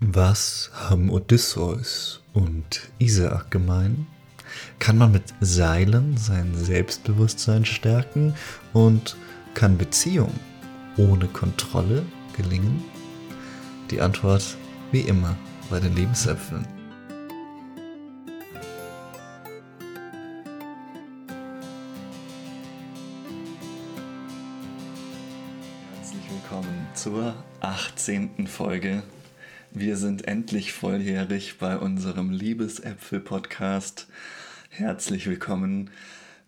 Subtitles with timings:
[0.00, 4.06] Was haben Odysseus und Isaak gemein?
[4.78, 8.34] Kann man mit Seilen sein Selbstbewusstsein stärken
[8.74, 9.16] und
[9.54, 10.34] kann Beziehung
[10.98, 12.04] ohne Kontrolle
[12.36, 12.84] gelingen?
[13.90, 14.58] Die Antwort
[14.92, 15.34] wie immer
[15.70, 16.66] bei den Lebensäpfeln.
[25.94, 28.46] Herzlich willkommen zur 18.
[28.46, 29.02] Folge
[29.78, 34.06] wir sind endlich volljährig bei unserem Liebesäpfel-Podcast.
[34.70, 35.90] Herzlich willkommen.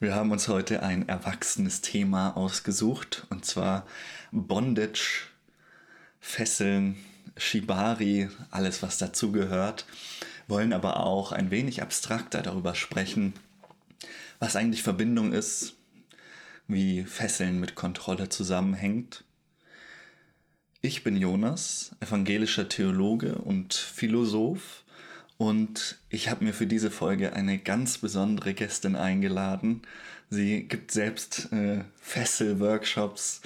[0.01, 3.87] Wir haben uns heute ein erwachsenes Thema ausgesucht und zwar
[4.33, 5.27] Bondage,
[6.21, 6.97] Fesseln,
[7.37, 9.85] Shibari, alles was dazugehört.
[10.47, 13.35] Wollen aber auch ein wenig abstrakter darüber sprechen,
[14.39, 15.75] was eigentlich Verbindung ist,
[16.67, 19.23] wie Fesseln mit Kontrolle zusammenhängt
[20.81, 24.85] ich bin Jonas, evangelischer Theologe und Philosoph
[25.37, 29.83] und ich habe mir für diese Folge eine ganz besondere Gästin eingeladen.
[30.31, 33.41] Sie gibt selbst äh, Fessel-Workshops.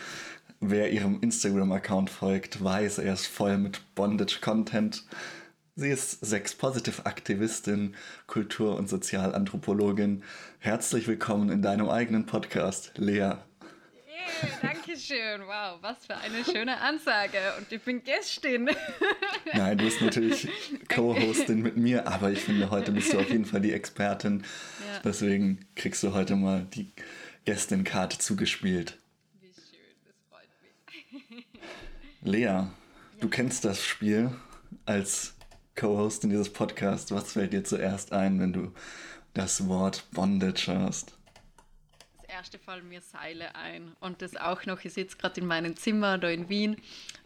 [0.61, 5.05] Wer ihrem Instagram-Account folgt, weiß, er ist voll mit Bondage-Content.
[5.75, 7.95] Sie ist Sex-Positive-Aktivistin,
[8.27, 10.23] Kultur- und Sozialanthropologin.
[10.59, 13.37] Herzlich willkommen in deinem eigenen Podcast, Lea.
[14.61, 15.43] Dankeschön.
[15.47, 17.39] Wow, was für eine schöne Ansage.
[17.59, 18.71] Und ich bin Gästin.
[19.55, 20.49] Nein, du bist natürlich
[20.89, 24.41] Co-Hostin mit mir, aber ich finde, heute bist du auf jeden Fall die Expertin.
[24.41, 25.01] Ja.
[25.05, 26.93] Deswegen kriegst du heute mal die
[27.45, 28.99] Gästin-Karte zugespielt.
[29.41, 31.47] Wie schön, das freut mich.
[32.23, 32.71] Lea, ja.
[33.21, 34.31] du kennst das Spiel
[34.87, 35.35] als
[35.77, 37.11] Co-Hostin dieses Podcasts.
[37.13, 38.73] Was fällt dir zuerst ein, wenn du
[39.35, 41.17] das Wort Bondage hörst?
[42.43, 43.95] Erste fallen mir Seile ein.
[44.01, 46.77] Und das auch noch, ich sitze gerade in meinem Zimmer da in Wien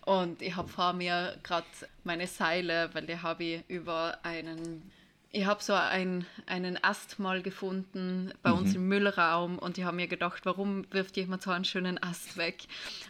[0.04, 1.66] und ich habe vor mir gerade
[2.04, 4.92] meine Seile, weil die habe ich über einen
[5.32, 8.58] ich habe so ein, einen Ast mal gefunden bei mhm.
[8.58, 12.36] uns im Müllraum und ich habe mir gedacht, warum wirft jemand so einen schönen Ast
[12.36, 12.64] weg?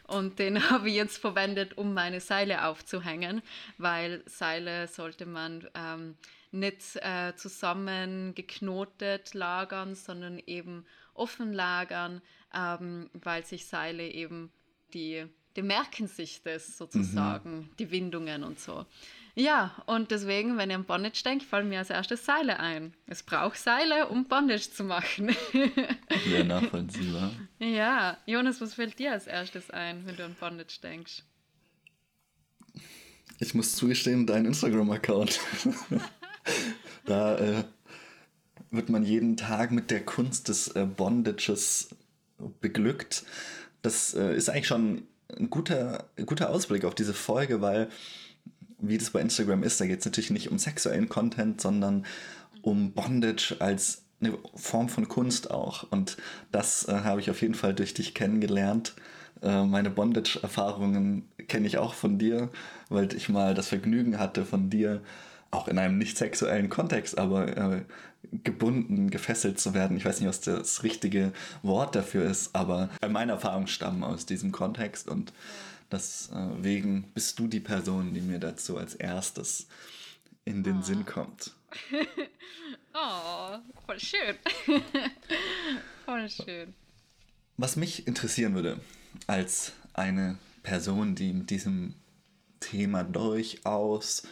[0.07, 3.43] Und den habe ich jetzt verwendet, um meine Seile aufzuhängen,
[3.79, 6.17] weil Seile sollte man ähm,
[6.53, 10.85] nicht äh, zusammen geknotet lagern, sondern eben
[11.19, 12.23] offen lagern,
[12.55, 14.51] ähm, weil sich Seile eben
[14.95, 17.71] die, die merken sich das sozusagen, mhm.
[17.79, 18.87] die Windungen und so.
[19.39, 22.95] Ja, und deswegen, wenn ihr an Bondage denkt, fallen mir als erstes Seile ein.
[23.07, 25.37] Es braucht Seile, um Bondage zu machen.
[26.33, 27.31] Ja, nachvollziehbar.
[27.59, 31.23] Ja, Jonas, was fällt dir als erstes ein, wenn du an Bondage denkst?
[33.39, 35.41] Ich muss zugestehen, dein Instagram-Account.
[37.05, 37.65] da äh,
[38.77, 41.89] wird man jeden Tag mit der Kunst des äh, Bondages
[42.61, 43.25] beglückt.
[43.83, 45.03] Das äh, ist eigentlich schon
[45.39, 47.89] ein guter, guter Ausblick auf diese Folge, weil,
[48.79, 52.07] wie das bei Instagram ist, da geht es natürlich nicht um sexuellen Content, sondern
[52.63, 55.91] um Bondage als eine Form von Kunst auch.
[55.91, 56.17] Und
[56.53, 58.95] das äh, habe ich auf jeden Fall durch dich kennengelernt.
[59.43, 62.51] Äh, meine Bondage-Erfahrungen kenne ich auch von dir,
[62.89, 65.03] weil ich mal das Vergnügen hatte, von dir
[65.51, 67.83] auch in einem nicht sexuellen Kontext, aber äh,
[68.45, 69.97] gebunden, gefesselt zu werden.
[69.97, 74.53] Ich weiß nicht, was das richtige Wort dafür ist, aber meine Erfahrungen stammen aus diesem
[74.53, 75.33] Kontext und
[75.91, 79.69] deswegen bist du die Person, die mir dazu als erstes
[80.45, 80.83] in den oh.
[80.83, 81.53] Sinn kommt.
[82.95, 84.37] oh, voll schön.
[86.05, 86.75] voll schön.
[87.57, 88.81] Was mich interessieren würde,
[89.27, 91.95] als eine Person, die mit diesem
[92.61, 94.25] Thema durchaus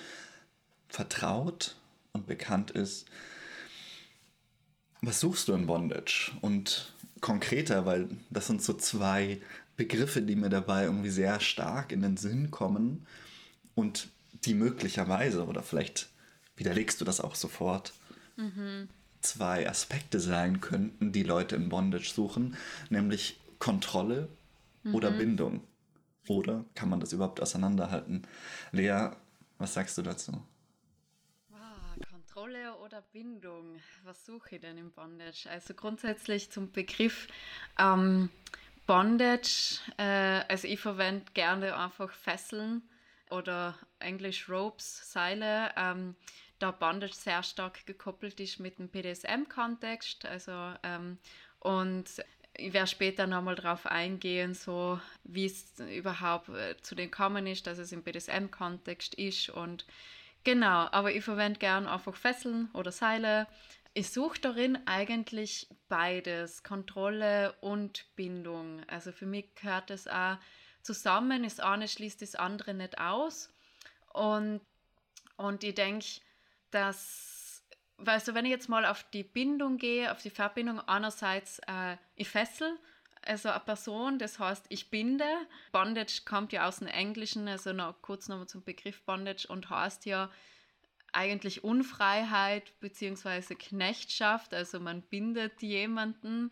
[0.94, 1.74] vertraut
[2.12, 3.06] und bekannt ist,
[5.02, 6.32] was suchst du in Bondage?
[6.40, 9.40] Und konkreter, weil das sind so zwei
[9.76, 13.06] Begriffe, die mir dabei irgendwie sehr stark in den Sinn kommen
[13.74, 14.08] und
[14.44, 16.08] die möglicherweise, oder vielleicht
[16.56, 17.92] widerlegst du das auch sofort,
[18.36, 18.88] mhm.
[19.20, 22.56] zwei Aspekte sein könnten, die Leute in Bondage suchen,
[22.88, 24.28] nämlich Kontrolle
[24.84, 24.94] mhm.
[24.94, 25.64] oder Bindung.
[26.28, 28.22] Oder kann man das überhaupt auseinanderhalten?
[28.70, 29.10] Lea,
[29.58, 30.40] was sagst du dazu?
[32.84, 33.80] Oder Bindung?
[34.02, 35.48] Was suche ich denn im Bondage?
[35.48, 37.28] Also grundsätzlich zum Begriff
[37.78, 38.28] ähm,
[38.86, 42.82] Bondage, äh, also ich verwende gerne einfach Fesseln
[43.30, 46.14] oder Englisch Ropes, Seile, ähm,
[46.58, 50.26] da Bondage sehr stark gekoppelt ist mit dem BDSM-Kontext.
[50.26, 51.16] Also, ähm,
[51.60, 52.04] und
[52.54, 57.66] ich werde später nochmal darauf eingehen, so wie es überhaupt äh, zu dem kommen ist,
[57.66, 59.86] dass es im BDSM-Kontext ist und
[60.44, 63.46] Genau, aber ich verwende gern einfach Fesseln oder Seile.
[63.94, 68.82] Ich suche darin eigentlich beides, Kontrolle und Bindung.
[68.88, 70.36] Also für mich gehört das auch
[70.82, 73.52] zusammen, das eine schließt das andere nicht aus.
[74.12, 74.60] Und
[75.36, 76.06] Und ich denke,
[76.70, 77.64] dass,
[77.98, 81.96] weißt du, wenn ich jetzt mal auf die Bindung gehe, auf die Verbindung, einerseits, äh,
[82.16, 82.78] ich fessel,
[83.26, 85.28] also eine Person, das heißt, ich binde.
[85.72, 90.06] Bondage kommt ja aus dem Englischen, also noch kurz nochmal zum Begriff Bondage und heißt
[90.06, 90.30] ja
[91.12, 93.54] eigentlich Unfreiheit bzw.
[93.54, 96.50] Knechtschaft, also man bindet jemanden.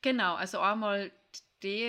[0.00, 1.12] Genau, also einmal
[1.62, 1.84] die,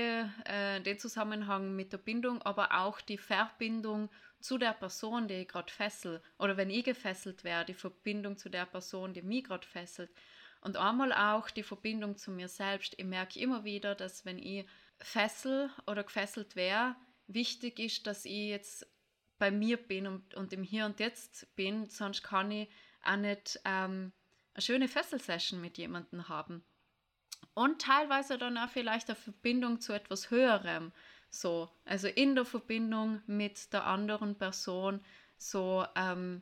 [0.45, 5.48] äh, den Zusammenhang mit der Bindung, aber auch die Verbindung zu der Person, die ich
[5.48, 6.21] gerade fessel.
[6.38, 10.12] Oder wenn ich gefesselt werde, die Verbindung zu der Person, die mich gerade fesselt.
[10.63, 12.94] Und einmal auch die Verbindung zu mir selbst.
[12.98, 14.65] Ich merke immer wieder, dass wenn ich
[14.98, 16.95] fessel oder gefesselt wäre,
[17.27, 18.88] wichtig ist, dass ich jetzt
[19.39, 22.69] bei mir bin und, und im Hier und Jetzt bin, sonst kann ich
[23.04, 24.13] auch nicht ähm,
[24.54, 26.63] eine schöne Fesselsession mit jemandem haben.
[27.54, 30.94] Und teilweise dann auch vielleicht eine Verbindung zu etwas Höherem.
[31.30, 35.04] So, also in der Verbindung mit der anderen Person,
[35.38, 36.42] so ähm,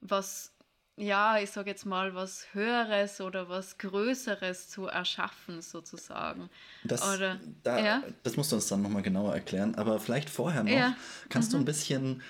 [0.00, 0.52] was
[0.96, 6.50] ja, ich sage jetzt mal, was Höheres oder was Größeres zu erschaffen, sozusagen.
[6.84, 8.02] Das, oder, da, ja?
[8.22, 9.74] das musst du uns dann nochmal genauer erklären.
[9.76, 10.96] Aber vielleicht vorher noch, ja.
[11.28, 11.56] kannst mhm.
[11.56, 12.22] du ein bisschen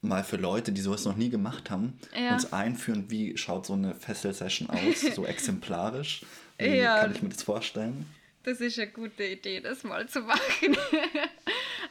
[0.00, 2.32] mal für Leute, die sowas noch nie gemacht haben, ja.
[2.32, 6.24] uns einführen, wie schaut so eine Fessel-Session aus, so exemplarisch?
[6.58, 8.06] Wie kann ich mir das vorstellen?
[8.42, 10.76] Das ist eine gute Idee, das mal zu machen.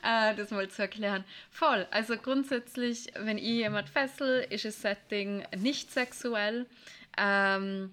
[0.08, 1.24] äh, das mal zu erklären.
[1.52, 1.86] Voll.
[1.92, 6.66] Also grundsätzlich, wenn ich jemand fessel, ist das Setting nicht sexuell.
[7.18, 7.92] Ähm,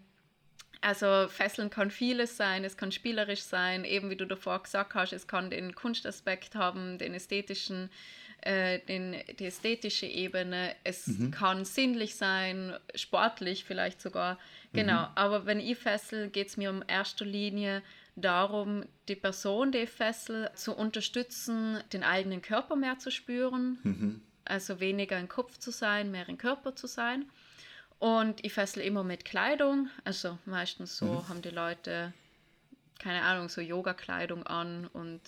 [0.81, 5.12] also Fesseln kann vieles sein, es kann spielerisch sein, eben wie du davor gesagt hast,
[5.12, 7.88] es kann den Kunstaspekt haben, den ästhetischen,
[8.43, 11.31] äh, den, die ästhetische Ebene, es mhm.
[11.31, 14.38] kann sinnlich sein, sportlich vielleicht sogar.
[14.75, 15.08] Genau, mhm.
[15.14, 17.82] aber wenn ich fessel, geht es mir um erster Linie
[18.16, 23.78] darum, die Person, die ich fessel, zu unterstützen, den eigenen Körper mehr zu spüren.
[23.82, 24.22] Mhm.
[24.44, 27.26] Also weniger im Kopf zu sein, mehr im Körper zu sein.
[27.99, 29.88] Und ich fessel immer mit Kleidung.
[30.05, 31.28] Also meistens so mhm.
[31.28, 32.12] haben die Leute,
[32.99, 35.20] keine Ahnung, so Yoga-Kleidung an und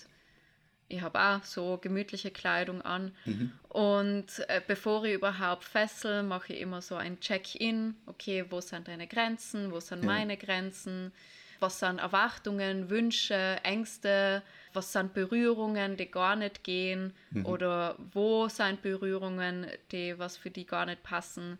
[0.89, 3.11] ich habe auch so gemütliche Kleidung an.
[3.25, 3.51] Mhm.
[3.69, 7.95] Und äh, bevor ich überhaupt fessel, mache ich immer so ein Check-in.
[8.05, 9.71] Okay, wo sind deine Grenzen?
[9.71, 10.05] Wo sind ja.
[10.05, 11.11] meine Grenzen?
[11.59, 14.43] Was sind Erwartungen, Wünsche, Ängste,
[14.73, 17.45] was sind Berührungen, die gar nicht gehen mhm.
[17.45, 21.59] oder wo sind Berührungen, die was für die gar nicht passen.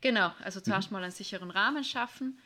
[0.00, 0.96] Genau, also zuerst mhm.
[0.96, 2.38] mal einen sicheren Rahmen schaffen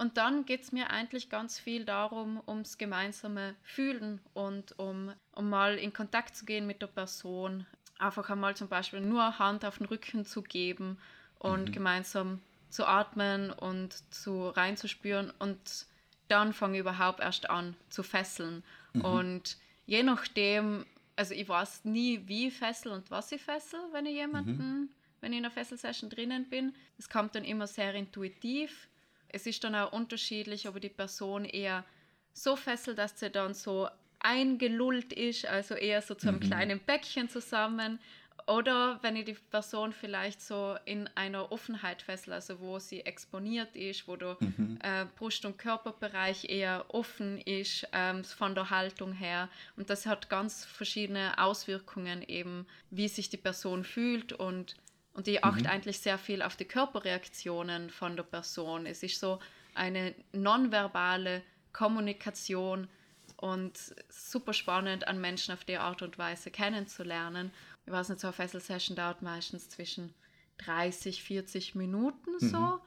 [0.00, 5.50] und dann geht es mir eigentlich ganz viel darum, ums gemeinsame Fühlen und um, um
[5.50, 7.66] mal in Kontakt zu gehen mit der Person.
[7.98, 10.96] Einfach einmal zum Beispiel nur Hand auf den Rücken zu geben
[11.38, 11.72] und mhm.
[11.72, 15.86] gemeinsam zu atmen und zu reinzuspüren und
[16.30, 18.62] dann fange ich überhaupt erst an zu fesseln.
[18.92, 19.04] Mhm.
[19.04, 19.56] Und
[19.86, 20.86] je nachdem,
[21.16, 24.88] also ich weiß nie, wie ich fessel und was ich fessel, wenn ich jemanden, mhm.
[25.20, 26.74] wenn ich in einer Fesselsession drinnen bin.
[26.98, 28.88] Es kommt dann immer sehr intuitiv.
[29.28, 31.84] Es ist dann auch unterschiedlich, ob die Person eher
[32.32, 33.88] so fesselt, dass sie dann so
[34.20, 36.44] eingelullt ist, also eher so zu einem mhm.
[36.44, 37.98] kleinen Bäckchen zusammen,
[38.46, 43.74] oder wenn ich die Person vielleicht so in einer Offenheit fessel, also wo sie exponiert
[43.76, 44.78] ist, wo der mhm.
[44.82, 49.48] äh, Brust- und Körperbereich eher offen ist ähm, von der Haltung her.
[49.76, 54.76] Und das hat ganz verschiedene Auswirkungen eben, wie sich die Person fühlt und,
[55.14, 55.70] und die achte mhm.
[55.70, 58.86] eigentlich sehr viel auf die Körperreaktionen von der Person.
[58.86, 59.40] Es ist so
[59.74, 61.42] eine nonverbale
[61.72, 62.88] Kommunikation
[63.36, 63.78] und
[64.08, 67.50] super spannend an Menschen auf die Art und Weise kennenzulernen
[67.86, 70.14] ich weiß nicht, so eine Fesselsession dauert meistens zwischen
[70.58, 72.58] 30, 40 Minuten so.
[72.58, 72.80] Mhm.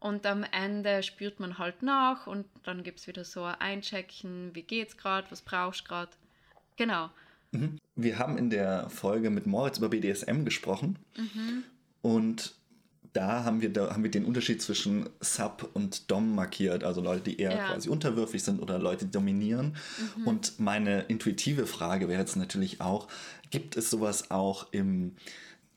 [0.00, 4.54] Und am Ende spürt man halt nach und dann gibt es wieder so ein Einchecken,
[4.54, 6.12] wie geht's gerade, was brauchst du gerade.
[6.76, 7.10] Genau.
[7.52, 7.78] Mhm.
[7.96, 11.64] Wir haben in der Folge mit Moritz über BDSM gesprochen mhm.
[12.00, 12.54] und
[13.12, 17.22] da haben wir, da haben wir den Unterschied zwischen Sub und Dom markiert, also Leute,
[17.22, 17.72] die eher ja.
[17.72, 19.76] quasi unterwürfig sind oder Leute, die dominieren.
[20.16, 20.26] Mhm.
[20.26, 23.08] Und meine intuitive Frage wäre jetzt natürlich auch,
[23.50, 25.16] gibt es sowas auch im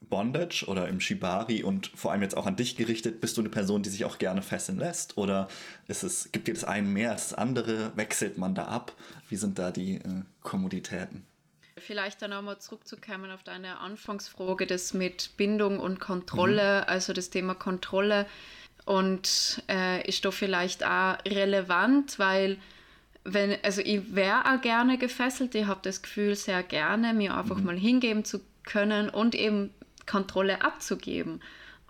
[0.08, 3.48] Bondage oder im Shibari und vor allem jetzt auch an dich gerichtet, bist du eine
[3.48, 5.16] Person, die sich auch gerne fesseln lässt?
[5.18, 5.48] Oder
[5.88, 7.92] ist es, gibt dir das eine mehr als das andere?
[7.96, 8.92] Wechselt man da ab?
[9.28, 11.24] Wie sind da die äh, Kommoditäten?
[11.76, 16.88] Vielleicht dann nochmal zurückzukommen auf deine Anfangsfrage, das mit Bindung und Kontrolle, mhm.
[16.88, 18.26] also das Thema Kontrolle.
[18.84, 22.58] Und äh, ist doch vielleicht auch relevant, weil
[23.24, 27.56] wenn, also ich wäre auch gerne gefesselt, ich habe das Gefühl sehr gerne, mir einfach
[27.56, 27.64] mhm.
[27.64, 29.70] mal hingeben zu können und eben
[30.06, 31.40] Kontrolle abzugeben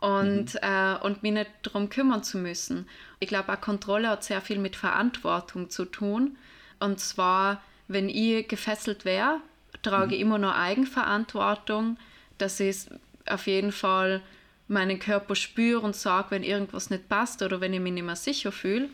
[0.00, 0.61] und, mhm.
[0.62, 2.88] äh, und mich nicht darum kümmern zu müssen.
[3.21, 6.37] Ich glaube, auch Kontrolle hat sehr viel mit Verantwortung zu tun.
[6.79, 9.41] Und zwar, wenn ich gefesselt wäre,
[9.85, 10.21] trage mhm.
[10.21, 11.97] immer nur Eigenverantwortung.
[12.38, 12.91] Das ist
[13.26, 14.23] auf jeden Fall
[14.67, 18.17] meinen Körper spüre und sage, wenn irgendwas nicht passt oder wenn ich mich nicht mehr
[18.17, 18.88] sicher fühle.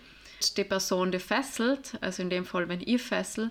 [0.56, 3.50] Die Person, die fesselt, also in dem Fall, wenn ich fessel,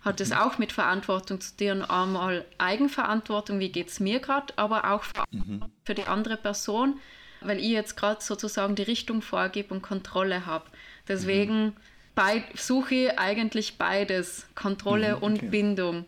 [0.00, 0.36] hat es mhm.
[0.36, 1.82] auch mit Verantwortung zu tun.
[1.82, 5.64] Einmal Eigenverantwortung, wie geht es mir gerade, aber auch mhm.
[5.84, 7.00] für die andere Person,
[7.40, 10.66] weil ich jetzt gerade sozusagen die Richtung vorgebe und Kontrolle habe.
[11.08, 11.72] Deswegen mhm.
[12.14, 16.06] beid, suche ich eigentlich beides, Kontrolle mhm, und Bindung.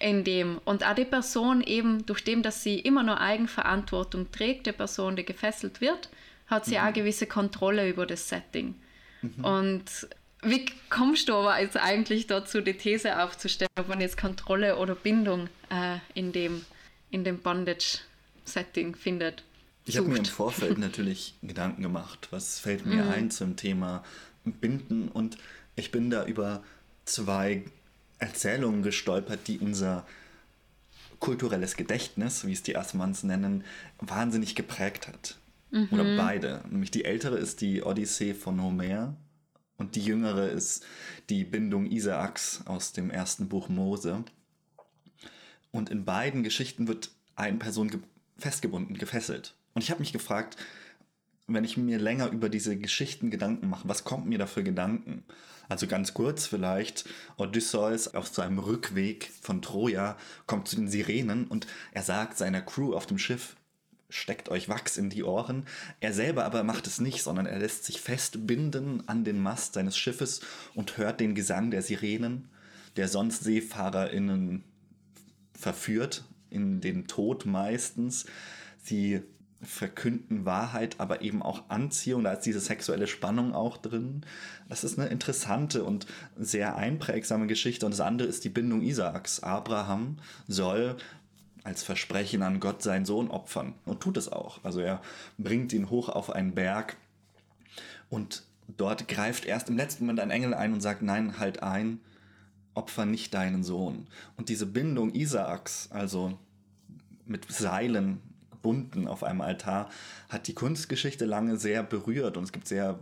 [0.00, 0.58] In dem.
[0.64, 5.16] Und auch die Person eben, durch dem, dass sie immer nur Eigenverantwortung trägt, die Person,
[5.16, 6.08] die gefesselt wird,
[6.46, 6.84] hat sie mhm.
[6.84, 8.76] auch gewisse Kontrolle über das Setting.
[9.22, 9.44] Mhm.
[9.44, 9.84] Und
[10.42, 14.94] wie kommst du aber jetzt eigentlich dazu, die These aufzustellen, ob man jetzt Kontrolle oder
[14.94, 16.64] Bindung äh, in dem,
[17.10, 19.42] in dem Bondage-Setting findet?
[19.84, 23.10] Ich habe mir im Vorfeld natürlich Gedanken gemacht, was fällt mir mhm.
[23.10, 24.04] ein zum Thema
[24.44, 25.38] Binden und
[25.76, 26.62] ich bin da über
[27.04, 27.64] zwei
[28.18, 30.06] Erzählungen gestolpert, die unser
[31.20, 33.64] kulturelles Gedächtnis, wie es die Asmans nennen,
[34.00, 35.36] wahnsinnig geprägt hat.
[35.70, 35.88] Mhm.
[35.90, 36.62] Oder beide.
[36.70, 39.16] Nämlich die ältere ist die Odyssee von Homer
[39.76, 40.84] und die jüngere ist
[41.28, 44.24] die Bindung Isaaks aus dem ersten Buch Mose.
[45.70, 48.00] Und in beiden Geschichten wird eine Person ge
[48.38, 49.54] festgebunden, gefesselt.
[49.74, 50.56] Und ich habe mich gefragt,
[51.48, 55.24] wenn ich mir länger über diese Geschichten Gedanken mache, was kommt mir da für Gedanken?
[55.68, 57.04] Also ganz kurz vielleicht,
[57.36, 62.94] Odysseus auf seinem Rückweg von Troja kommt zu den Sirenen und er sagt seiner Crew
[62.94, 63.56] auf dem Schiff,
[64.08, 65.66] steckt euch Wachs in die Ohren.
[66.00, 69.98] Er selber aber macht es nicht, sondern er lässt sich festbinden an den Mast seines
[69.98, 70.40] Schiffes
[70.74, 72.48] und hört den Gesang der Sirenen,
[72.96, 74.64] der sonst SeefahrerInnen
[75.52, 78.24] verführt, in den Tod meistens.
[78.82, 79.20] Sie
[79.60, 82.24] verkünden Wahrheit, aber eben auch Anziehung.
[82.24, 84.24] Da ist diese sexuelle Spannung auch drin.
[84.68, 86.06] Das ist eine interessante und
[86.38, 87.84] sehr einprägsame Geschichte.
[87.84, 89.42] Und das andere ist die Bindung Isaaks.
[89.42, 90.96] Abraham soll
[91.64, 94.62] als Versprechen an Gott seinen Sohn opfern und tut es auch.
[94.64, 95.02] Also er
[95.38, 96.96] bringt ihn hoch auf einen Berg
[98.10, 102.00] und dort greift erst im letzten Moment ein Engel ein und sagt, nein, halt ein,
[102.74, 104.06] opfer nicht deinen Sohn.
[104.36, 106.38] Und diese Bindung Isaaks, also
[107.26, 108.22] mit Seilen
[108.58, 109.88] gebunden auf einem Altar,
[110.28, 112.98] hat die Kunstgeschichte lange sehr berührt und es gibt sehr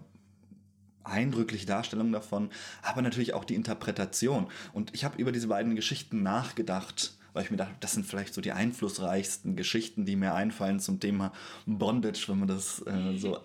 [1.05, 2.51] eindrückliche Darstellungen davon,
[2.83, 4.49] aber natürlich auch die Interpretation.
[4.73, 8.33] Und ich habe über diese beiden Geschichten nachgedacht weil ich mir dachte, das sind vielleicht
[8.33, 11.33] so die einflussreichsten Geschichten, die mir einfallen zum Thema
[11.67, 13.45] Bondage, wenn man das äh, so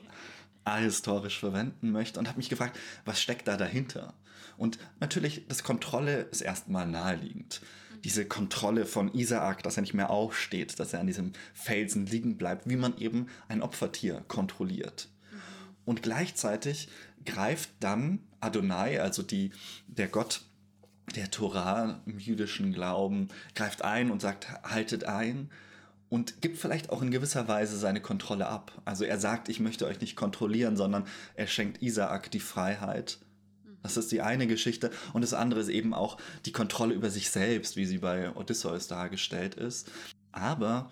[0.63, 4.13] ahistorisch verwenden möchte und habe mich gefragt, was steckt da dahinter?
[4.55, 7.61] Und natürlich, das Kontrolle ist erstmal naheliegend.
[8.03, 12.37] Diese Kontrolle von Isaak, dass er nicht mehr aufsteht, dass er an diesem Felsen liegen
[12.37, 15.09] bleibt, wie man eben ein Opfertier kontrolliert.
[15.85, 16.89] Und gleichzeitig
[17.25, 19.51] greift dann Adonai, also die,
[19.87, 20.41] der Gott
[21.15, 25.49] der Torah im jüdischen Glauben greift ein und sagt, haltet ein
[26.09, 28.81] und gibt vielleicht auch in gewisser Weise seine Kontrolle ab.
[28.85, 31.05] Also er sagt, ich möchte euch nicht kontrollieren, sondern
[31.35, 33.19] er schenkt Isaak die Freiheit.
[33.83, 34.91] Das ist die eine Geschichte.
[35.13, 38.87] Und das andere ist eben auch die Kontrolle über sich selbst, wie sie bei Odysseus
[38.87, 39.91] dargestellt ist.
[40.31, 40.91] Aber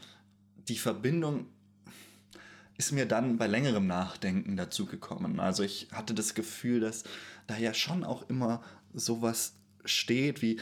[0.67, 1.47] die Verbindung
[2.77, 5.39] ist mir dann bei längerem Nachdenken dazu gekommen.
[5.39, 7.03] Also ich hatte das Gefühl, dass
[7.45, 9.53] da ja schon auch immer sowas
[9.83, 10.59] steht, wie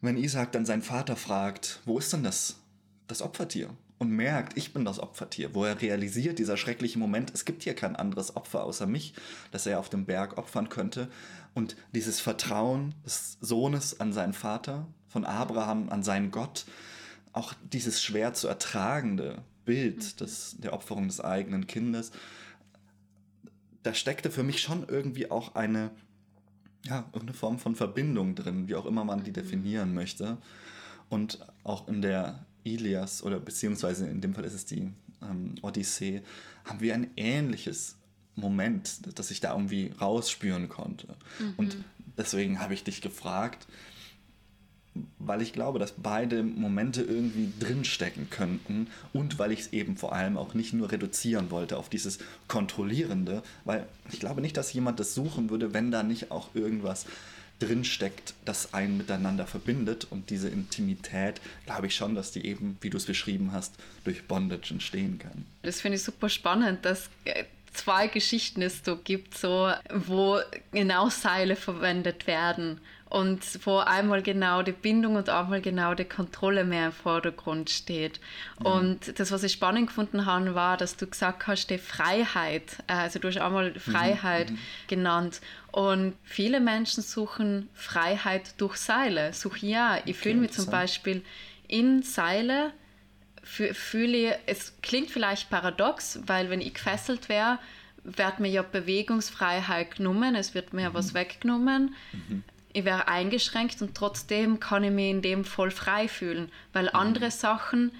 [0.00, 2.56] wenn Isaac dann seinen Vater fragt, wo ist denn das,
[3.08, 3.70] das Opfertier?
[3.98, 7.74] Und merkt, ich bin das Opfertier, wo er realisiert, dieser schreckliche Moment, es gibt hier
[7.74, 9.14] kein anderes Opfer außer mich,
[9.52, 11.08] das er auf dem Berg opfern könnte.
[11.54, 16.64] Und dieses Vertrauen des Sohnes an seinen Vater, von Abraham an seinen Gott,
[17.32, 20.16] auch dieses schwer zu ertragende Bild mhm.
[20.18, 22.12] des, der Opferung des eigenen Kindes,
[23.82, 25.90] da steckte für mich schon irgendwie auch eine
[26.84, 29.34] ja, irgendeine Form von Verbindung drin, wie auch immer man die mhm.
[29.34, 30.38] definieren möchte.
[31.08, 34.90] Und auch in der Ilias oder beziehungsweise in dem Fall ist es die
[35.22, 36.22] ähm, Odyssee,
[36.64, 37.96] haben wir ein ähnliches
[38.34, 41.08] Moment, das ich da irgendwie rausspüren konnte.
[41.38, 41.54] Mhm.
[41.56, 41.76] Und
[42.16, 43.66] deswegen habe ich dich gefragt,
[45.18, 50.12] weil ich glaube, dass beide Momente irgendwie drinstecken könnten und weil ich es eben vor
[50.12, 55.00] allem auch nicht nur reduzieren wollte auf dieses Kontrollierende, weil ich glaube nicht, dass jemand
[55.00, 57.06] das suchen würde, wenn da nicht auch irgendwas
[57.58, 62.90] drinsteckt, das einen miteinander verbindet und diese Intimität, glaube ich schon, dass die eben, wie
[62.90, 63.74] du es beschrieben hast,
[64.04, 65.46] durch Bondage entstehen kann.
[65.62, 70.38] Das finde ich super spannend, dass äh, zwei Geschichten es so gibt, so, wo
[70.72, 72.80] genau Seile verwendet werden
[73.12, 78.20] und wo einmal genau die Bindung und einmal genau die Kontrolle mehr im Vordergrund steht.
[78.58, 78.66] Mhm.
[78.66, 82.94] Und das, was ich spannend gefunden habe, war, dass du gesagt hast, die Freiheit, äh,
[82.94, 83.80] also du hast einmal mhm.
[83.80, 84.58] Freiheit mhm.
[84.88, 85.42] genannt.
[85.72, 89.34] Und viele Menschen suchen Freiheit durch Seile.
[89.34, 91.22] Suchen ja, ich okay, fühle mich zum Beispiel
[91.68, 92.72] in Seile
[93.42, 97.58] fühle ich, es klingt vielleicht paradox, weil wenn ich gefesselt wäre,
[98.04, 100.94] wird mir ja Bewegungsfreiheit genommen, es wird mir mhm.
[100.94, 101.94] was weggenommen.
[102.12, 102.44] Mhm.
[102.72, 106.94] Ich wäre eingeschränkt und trotzdem kann ich mich in dem voll frei fühlen, weil mhm.
[106.94, 107.92] andere Sachen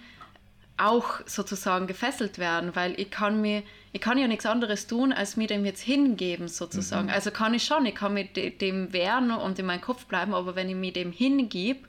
[0.78, 5.36] auch sozusagen gefesselt werden, weil ich kann mir, ich kann ja nichts anderes tun, als
[5.36, 7.06] mir dem jetzt hingeben sozusagen.
[7.06, 7.12] Mhm.
[7.12, 10.56] Also kann ich schon, ich kann mit dem wehren und in meinem Kopf bleiben, aber
[10.56, 11.86] wenn ich mir dem hingib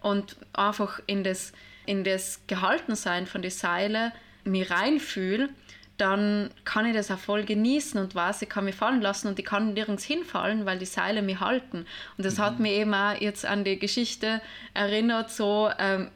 [0.00, 1.52] und einfach in das,
[1.86, 4.12] in das Gehaltensein von der Seile
[4.44, 5.48] mir reinfühle,
[5.98, 9.38] dann kann ich das auch voll genießen und weiß, ich kann mich fallen lassen und
[9.38, 11.86] ich kann nirgends hinfallen, weil die Seile mich halten.
[12.16, 12.42] Und das mhm.
[12.42, 14.40] hat mich eben auch jetzt an die Geschichte
[14.74, 16.10] erinnert, so, ähm,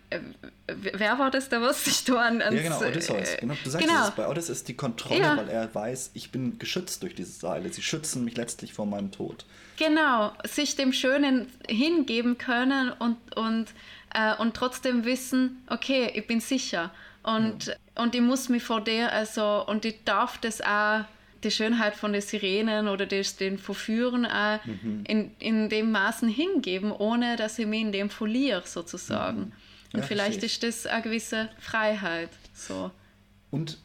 [0.67, 2.43] wer war das da, was sich da an...
[2.43, 3.35] Ans, ja, genau, Odysseus.
[3.35, 4.09] Äh, genau, du sagst genau.
[4.09, 5.37] es, bei Odysseus ist die Kontrolle, ja.
[5.37, 7.73] weil er weiß, ich bin geschützt durch diese Seile.
[7.73, 9.45] Sie schützen mich letztlich vor meinem Tod.
[9.77, 13.67] Genau, sich dem Schönen hingeben können und, und,
[14.15, 16.93] äh, und trotzdem wissen, okay, ich bin sicher.
[17.23, 17.75] Und, ja.
[17.97, 21.05] und ich muss mich vor der, also, und ich darf das auch,
[21.45, 25.05] die Schönheit von den Sirenen oder des, den Verführen auch mhm.
[25.07, 29.39] in, in dem Maßen hingeben, ohne dass ich mich in dem verliere, sozusagen.
[29.39, 29.53] Mhm.
[29.93, 32.31] Und ja, vielleicht ist das eine gewisse Freiheit.
[32.55, 32.91] So.
[33.51, 33.79] Und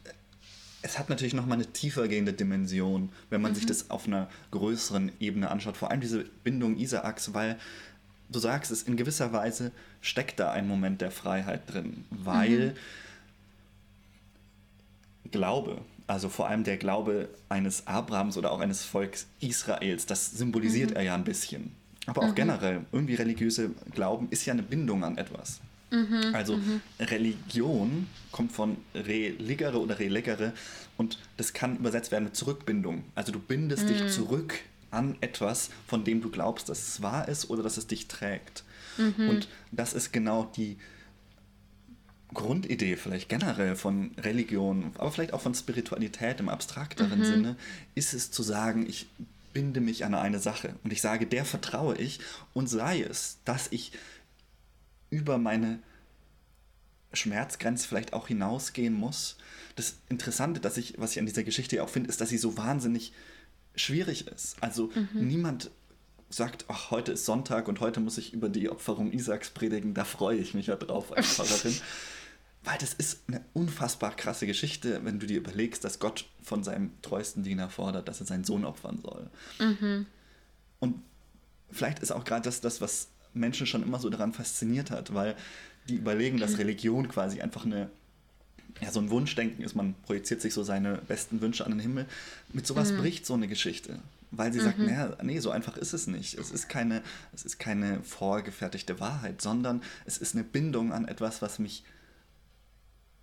[0.82, 3.56] es hat natürlich nochmal eine tiefer gehende Dimension, wenn man mhm.
[3.56, 5.76] sich das auf einer größeren Ebene anschaut.
[5.76, 7.58] Vor allem diese Bindung Isaaks, weil
[8.32, 12.72] du sagst es, in gewisser Weise steckt da ein Moment der Freiheit drin, weil mhm.
[15.30, 20.90] Glaube, also vor allem der Glaube eines Abrahams oder auch eines Volks Israels, das symbolisiert
[20.90, 20.96] mhm.
[20.96, 21.72] er ja ein bisschen.
[22.06, 22.34] Aber auch mhm.
[22.34, 25.60] generell, irgendwie religiöse Glauben ist ja eine Bindung an etwas.
[25.90, 26.34] Mhm.
[26.34, 26.80] Also mhm.
[26.98, 30.52] Religion kommt von religere oder relegere
[30.96, 33.04] und das kann übersetzt werden mit Zurückbindung.
[33.14, 34.08] Also du bindest dich mhm.
[34.08, 34.54] zurück
[34.92, 38.62] an etwas, von dem du glaubst, dass es wahr ist oder dass es dich trägt.
[38.98, 39.28] Mhm.
[39.28, 40.76] Und das ist genau die
[42.34, 47.24] Grundidee vielleicht generell von Religion, aber vielleicht auch von Spiritualität im abstrakteren mhm.
[47.24, 47.56] Sinne,
[47.94, 49.06] ist es zu sagen, ich
[49.52, 52.20] binde mich an eine Sache und ich sage, der vertraue ich
[52.54, 53.92] und sei es, dass ich
[55.10, 55.78] über meine
[57.12, 59.36] Schmerzgrenze vielleicht auch hinausgehen muss.
[59.76, 62.56] Das Interessante, dass ich, was ich an dieser Geschichte auch finde, ist, dass sie so
[62.56, 63.12] wahnsinnig
[63.74, 64.56] schwierig ist.
[64.60, 65.26] Also mhm.
[65.26, 65.70] niemand
[66.28, 70.04] sagt, ach, heute ist Sonntag und heute muss ich über die Opferung Isaaks predigen, da
[70.04, 71.76] freue ich mich ja drauf als Pfarrerin.
[72.64, 76.92] Weil das ist eine unfassbar krasse Geschichte, wenn du dir überlegst, dass Gott von seinem
[77.02, 79.30] treuesten Diener fordert, dass er seinen Sohn opfern soll.
[79.58, 80.06] Mhm.
[80.78, 81.02] Und
[81.70, 85.34] vielleicht ist auch gerade das, das, was Menschen schon immer so daran fasziniert hat, weil
[85.88, 87.90] die überlegen, dass Religion quasi einfach eine,
[88.80, 92.06] ja, so ein Wunschdenken ist, man projiziert sich so seine besten Wünsche an den Himmel.
[92.52, 92.98] Mit sowas mhm.
[92.98, 93.98] bricht so eine Geschichte.
[94.30, 94.64] Weil sie mhm.
[94.64, 96.38] sagt, naja, nee, so einfach ist es nicht.
[96.38, 97.02] Es ist, keine,
[97.34, 101.84] es ist keine vorgefertigte Wahrheit, sondern es ist eine Bindung an etwas, was mich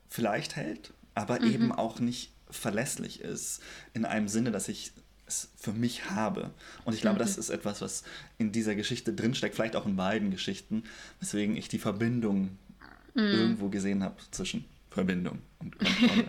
[0.07, 1.51] vielleicht hält, aber mhm.
[1.51, 3.61] eben auch nicht verlässlich ist,
[3.93, 4.91] in einem Sinne, dass ich
[5.25, 6.51] es für mich habe.
[6.85, 7.19] Und ich glaube, mhm.
[7.19, 8.03] das ist etwas, was
[8.37, 10.83] in dieser Geschichte drinsteckt, vielleicht auch in beiden Geschichten,
[11.19, 12.57] weswegen ich die Verbindung
[13.13, 13.23] mhm.
[13.23, 16.25] irgendwo gesehen habe zwischen Verbindung und Kontrolle.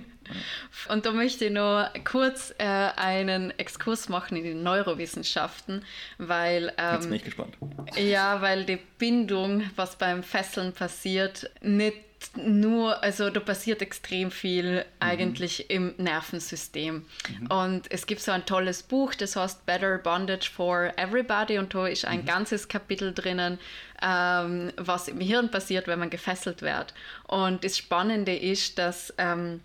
[0.89, 5.85] Und da möchte ich noch kurz äh, einen Exkurs machen in die Neurowissenschaften,
[6.19, 6.73] weil.
[6.79, 7.59] Ähm, Jetzt bin ich gespannt.
[7.97, 11.97] Ja, weil die Bindung, was beim Fesseln passiert, nicht
[12.37, 14.85] nur, also da passiert extrem viel mhm.
[15.01, 17.07] eigentlich im Nervensystem.
[17.41, 17.47] Mhm.
[17.47, 21.87] Und es gibt so ein tolles Buch, das heißt Better Bondage for Everybody und da
[21.87, 22.27] ist ein mhm.
[22.27, 23.59] ganzes Kapitel drinnen,
[24.03, 26.95] ähm, was im Hirn passiert, wenn man gefesselt wird.
[27.27, 29.61] Und das Spannende ist, dass ähm,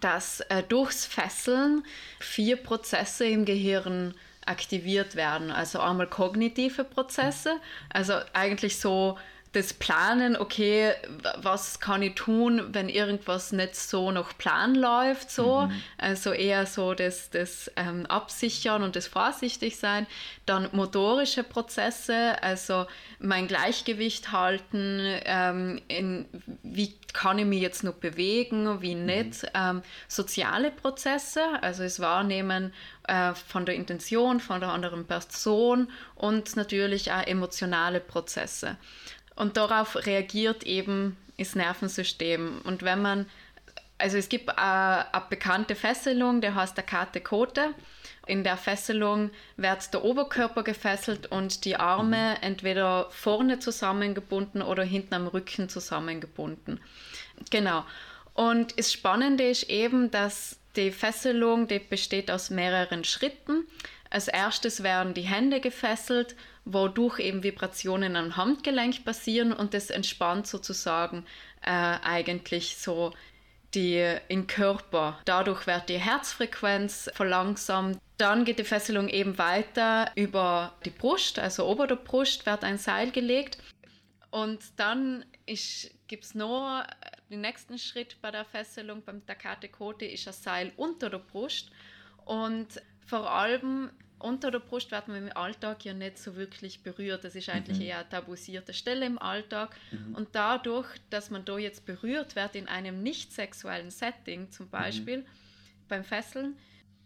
[0.00, 1.82] dass äh, durchs Fesseln
[2.20, 4.14] vier Prozesse im Gehirn
[4.44, 5.50] aktiviert werden.
[5.50, 7.56] Also einmal kognitive Prozesse,
[7.90, 9.18] also eigentlich so
[9.52, 10.92] das Planen, okay,
[11.36, 15.62] was kann ich tun, wenn irgendwas nicht so nach Plan läuft, so.
[15.62, 15.82] Mhm.
[15.96, 20.06] Also eher so das, das ähm, Absichern und das Vorsichtigsein.
[20.44, 22.86] Dann motorische Prozesse, also
[23.20, 26.26] mein Gleichgewicht halten, ähm, in,
[26.62, 29.06] wie kann ich mich jetzt noch bewegen, wie mhm.
[29.06, 29.42] nicht.
[29.44, 29.48] Mhm.
[29.54, 36.54] Ähm, soziale Prozesse, also das Wahrnehmen äh, von der Intention, von der anderen Person und
[36.56, 38.76] natürlich auch emotionale Prozesse.
[39.38, 42.60] Und darauf reagiert eben das Nervensystem.
[42.64, 43.26] Und wenn man,
[43.96, 47.72] also es gibt eine, eine bekannte Fesselung, der heißt der Kate Kote.
[48.26, 52.42] In der Fesselung wird der Oberkörper gefesselt und die Arme mhm.
[52.42, 56.80] entweder vorne zusammengebunden oder hinten am Rücken zusammengebunden.
[57.50, 57.84] Genau.
[58.34, 63.66] Und das Spannende ist eben, dass die Fesselung, die besteht aus mehreren Schritten.
[64.10, 66.34] Als erstes werden die Hände gefesselt
[66.72, 71.24] wodurch eben Vibrationen am Handgelenk passieren und das entspannt sozusagen
[71.62, 73.12] äh, eigentlich so
[73.74, 75.18] die im Körper.
[75.24, 77.98] Dadurch wird die Herzfrequenz verlangsamt.
[78.16, 82.78] Dann geht die Fesselung eben weiter über die Brust, also ober der Brust wird ein
[82.78, 83.58] Seil gelegt.
[84.30, 85.24] Und dann
[86.06, 86.84] gibt es noch
[87.30, 91.70] den nächsten Schritt bei der Fesselung beim Takate Kote ist ein Seil unter der Brust.
[92.24, 97.24] Und vor allem unter der Brust wird man im Alltag ja nicht so wirklich berührt.
[97.24, 97.84] Das ist eigentlich mhm.
[97.84, 99.76] eher eine tabuisierte Stelle im Alltag.
[99.90, 100.14] Mhm.
[100.14, 104.70] Und dadurch, dass man da jetzt berührt wird in einem nicht sexuellen Setting, zum mhm.
[104.70, 105.26] Beispiel mhm.
[105.88, 106.56] beim Fesseln,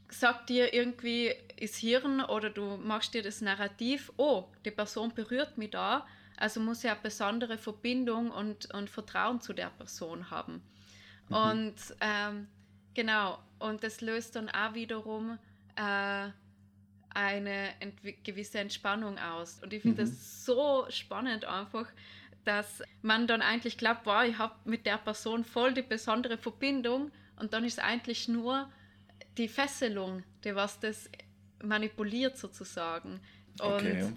[0.09, 5.59] sagt dir irgendwie das Hirn oder du machst dir das Narrativ, oh, die Person berührt
[5.59, 10.62] mich da, also muss ja eine besondere Verbindung und, und Vertrauen zu der Person haben.
[11.29, 11.35] Mhm.
[11.35, 12.48] Und ähm,
[12.94, 15.38] genau, und das löst dann auch wiederum
[15.77, 16.29] äh,
[17.14, 17.70] eine
[18.25, 19.61] gewisse Entspannung aus.
[19.62, 20.11] Und ich finde mhm.
[20.11, 21.87] das so spannend einfach,
[22.44, 27.12] dass man dann eigentlich glaubt, wow, ich habe mit der Person voll die besondere Verbindung
[27.38, 28.70] und dann ist eigentlich nur
[29.38, 31.09] die Fesselung, die was das
[31.62, 33.20] manipuliert sozusagen.
[33.61, 34.12] Und okay.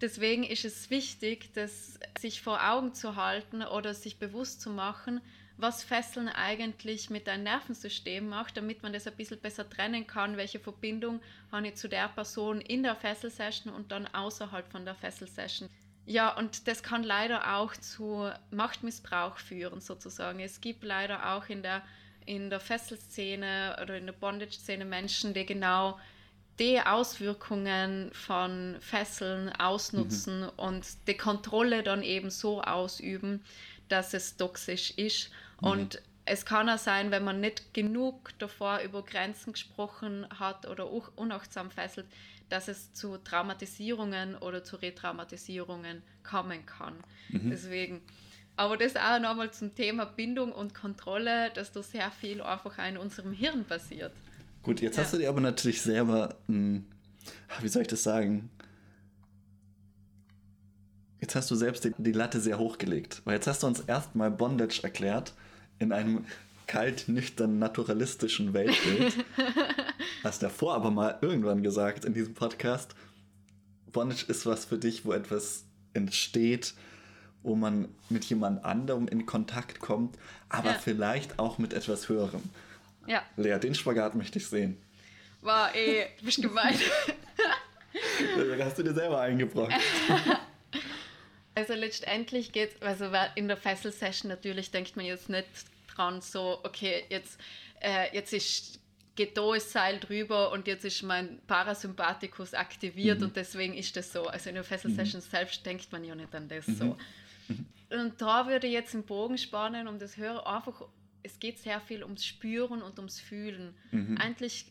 [0.00, 5.20] deswegen ist es wichtig, das sich vor Augen zu halten oder sich bewusst zu machen,
[5.56, 10.36] was Fesseln eigentlich mit deinem Nervensystem macht, damit man das ein bisschen besser trennen kann,
[10.36, 11.20] welche Verbindung
[11.52, 15.68] habe ich zu der Person in der Fesselsession und dann außerhalb von der Fesselsession.
[16.06, 20.40] Ja, und das kann leider auch zu Machtmissbrauch führen, sozusagen.
[20.40, 21.82] Es gibt leider auch in der,
[22.26, 25.98] in der Fesselszene oder in der Bondage-Szene Menschen, die genau
[26.58, 30.50] die Auswirkungen von Fesseln ausnutzen mhm.
[30.56, 33.42] und die Kontrolle dann eben so ausüben,
[33.88, 35.30] dass es toxisch ist.
[35.60, 35.68] Mhm.
[35.68, 40.84] Und es kann auch sein, wenn man nicht genug davor über Grenzen gesprochen hat oder
[40.84, 42.06] auch unachtsam fesselt,
[42.48, 46.94] dass es zu Traumatisierungen oder zu Retraumatisierungen kommen kann.
[47.28, 47.50] Mhm.
[47.50, 48.00] Deswegen.
[48.56, 52.96] Aber das auch nochmal zum Thema Bindung und Kontrolle, dass da sehr viel einfach in
[52.96, 54.12] unserem Hirn passiert.
[54.62, 55.02] Gut, jetzt ja.
[55.02, 56.86] hast du dir aber natürlich selber, hm,
[57.60, 58.50] wie soll ich das sagen,
[61.24, 63.22] Jetzt hast du selbst die, die Latte sehr hochgelegt.
[63.24, 65.32] Weil jetzt hast du uns erstmal Bondage erklärt
[65.78, 66.26] in einem
[66.66, 69.14] kalt, nüchtern, naturalistischen Weltbild.
[70.22, 72.94] hast davor aber mal irgendwann gesagt in diesem Podcast,
[73.90, 76.74] Bondage ist was für dich, wo etwas entsteht,
[77.42, 80.18] wo man mit jemand anderem in Kontakt kommt,
[80.50, 80.78] aber ja.
[80.78, 82.42] vielleicht auch mit etwas Höherem.
[83.06, 83.22] Ja.
[83.38, 84.76] Lea, den Spagat möchte ich sehen.
[85.40, 86.78] War eh, du bist gemein.
[88.60, 89.72] hast du dir selber eingebracht.
[91.54, 95.46] Also letztendlich geht also in der Fessel-Session natürlich denkt man jetzt nicht
[95.94, 97.38] dran so, okay, jetzt,
[97.80, 98.80] äh, jetzt ist,
[99.14, 103.26] geht da das Seil drüber und jetzt ist mein Parasympathikus aktiviert mhm.
[103.26, 104.26] und deswegen ist das so.
[104.26, 105.30] Also in der Fessel-Session mhm.
[105.30, 106.74] selbst denkt man ja nicht an das mhm.
[106.74, 106.96] so.
[107.48, 107.66] Mhm.
[107.90, 110.82] Und da würde ich jetzt den Bogen spannen, um das Hören einfach,
[111.22, 113.76] es geht sehr viel ums Spüren und ums Fühlen.
[113.92, 114.18] Mhm.
[114.18, 114.66] Eigentlich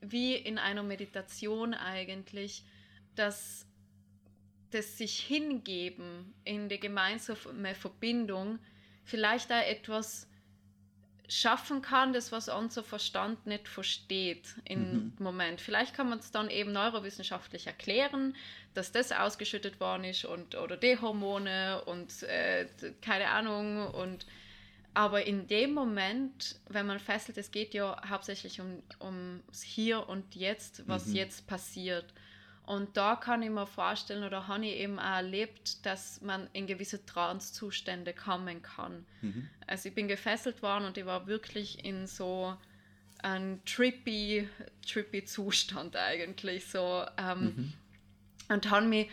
[0.00, 2.64] wie in einer Meditation eigentlich,
[3.14, 3.65] dass
[4.70, 8.58] das sich hingeben in die gemeinsame Verbindung
[9.04, 10.28] vielleicht auch etwas
[11.28, 15.12] schaffen kann, das was unser Verstand nicht versteht im mhm.
[15.18, 15.60] Moment.
[15.60, 18.36] Vielleicht kann man es dann eben neurowissenschaftlich erklären,
[18.74, 22.68] dass das ausgeschüttet worden ist und oder die Hormone und äh,
[23.00, 24.26] keine Ahnung und
[24.94, 30.34] aber in dem Moment, wenn man fesselt, es geht ja hauptsächlich um ums Hier und
[30.34, 31.16] Jetzt, was mhm.
[31.16, 32.14] jetzt passiert.
[32.66, 36.66] Und da kann ich mir vorstellen oder habe ich eben auch erlebt, dass man in
[36.66, 39.06] gewisse Trance-Zustände kommen kann.
[39.22, 39.48] Mhm.
[39.68, 42.56] Also ich bin gefesselt worden und ich war wirklich in so
[43.22, 44.48] einem trippy,
[44.84, 47.04] trippy Zustand eigentlich so.
[47.16, 47.72] Ähm, mhm.
[48.48, 49.10] Und habe mich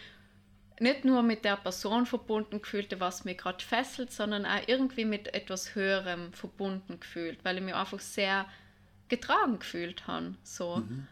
[0.80, 5.32] nicht nur mit der Person verbunden gefühlt, was mich gerade fesselt, sondern auch irgendwie mit
[5.36, 8.48] etwas Höherem verbunden gefühlt, weil ich mich einfach sehr
[9.10, 10.34] getragen gefühlt habe.
[10.42, 10.78] So.
[10.78, 11.08] Mhm.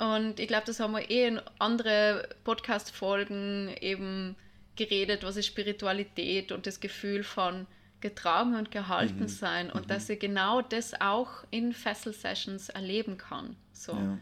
[0.00, 4.36] Und ich glaube, das haben wir eh in andere Podcast-Folgen eben
[4.76, 7.66] geredet, was ist Spiritualität und das Gefühl von
[8.00, 9.28] getragen und gehalten mhm.
[9.28, 9.88] sein und mhm.
[9.88, 13.56] dass ich genau das auch in Fessel-Sessions erleben kann.
[13.72, 14.18] So, ja.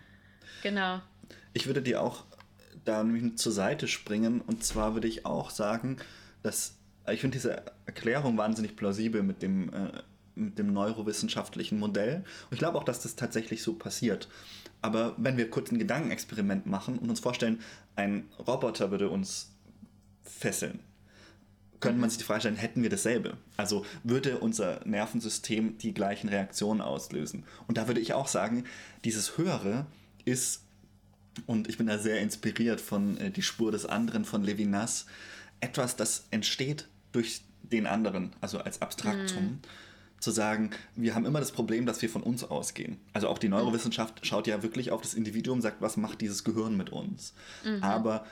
[0.62, 1.00] genau.
[1.52, 2.24] Ich würde dir auch
[2.84, 5.98] da nämlich zur Seite springen und zwar würde ich auch sagen,
[6.42, 6.78] dass
[7.12, 10.02] ich finde diese Erklärung wahnsinnig plausibel mit dem, äh,
[10.37, 14.29] mit dem neurowissenschaftlichen Modell und ich glaube auch, dass das tatsächlich so passiert.
[14.83, 17.61] Aber wenn wir kurz ein Gedankenexperiment machen und uns vorstellen,
[17.96, 19.51] ein Roboter würde uns
[20.22, 20.81] fesseln,
[21.81, 23.37] könnte man sich die Frage stellen, hätten wir dasselbe?
[23.57, 27.44] Also würde unser Nervensystem die gleichen Reaktionen auslösen?
[27.66, 28.64] Und da würde ich auch sagen,
[29.05, 29.87] dieses Höhere
[30.25, 30.62] ist,
[31.46, 35.07] und ich bin da sehr inspiriert von äh, Die Spur des anderen von Levinas,
[35.61, 39.44] etwas, das entsteht durch den anderen, also als Abstraktum.
[39.44, 39.61] Mhm
[40.26, 42.98] zu sagen, wir haben immer das Problem, dass wir von uns ausgehen.
[43.12, 46.76] Also auch die Neurowissenschaft schaut ja wirklich auf das Individuum, sagt, was macht dieses Gehirn
[46.76, 47.32] mit uns.
[47.64, 47.80] Mhm.
[47.80, 48.26] Aber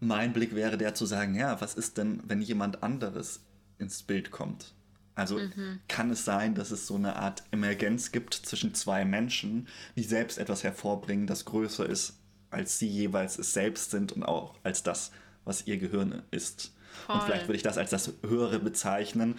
[0.00, 3.40] mein Blick wäre der zu sagen, ja, was ist denn, wenn jemand anderes
[3.78, 4.72] ins Bild kommt?
[5.14, 5.80] Also mhm.
[5.88, 10.38] kann es sein, dass es so eine Art Emergenz gibt zwischen zwei Menschen, die selbst
[10.38, 12.14] etwas hervorbringen, das größer ist,
[12.48, 15.10] als sie jeweils es selbst sind und auch als das,
[15.44, 16.72] was ihr Gehirn ist.
[17.04, 17.16] Voll.
[17.16, 19.36] Und vielleicht würde ich das als das Höhere bezeichnen.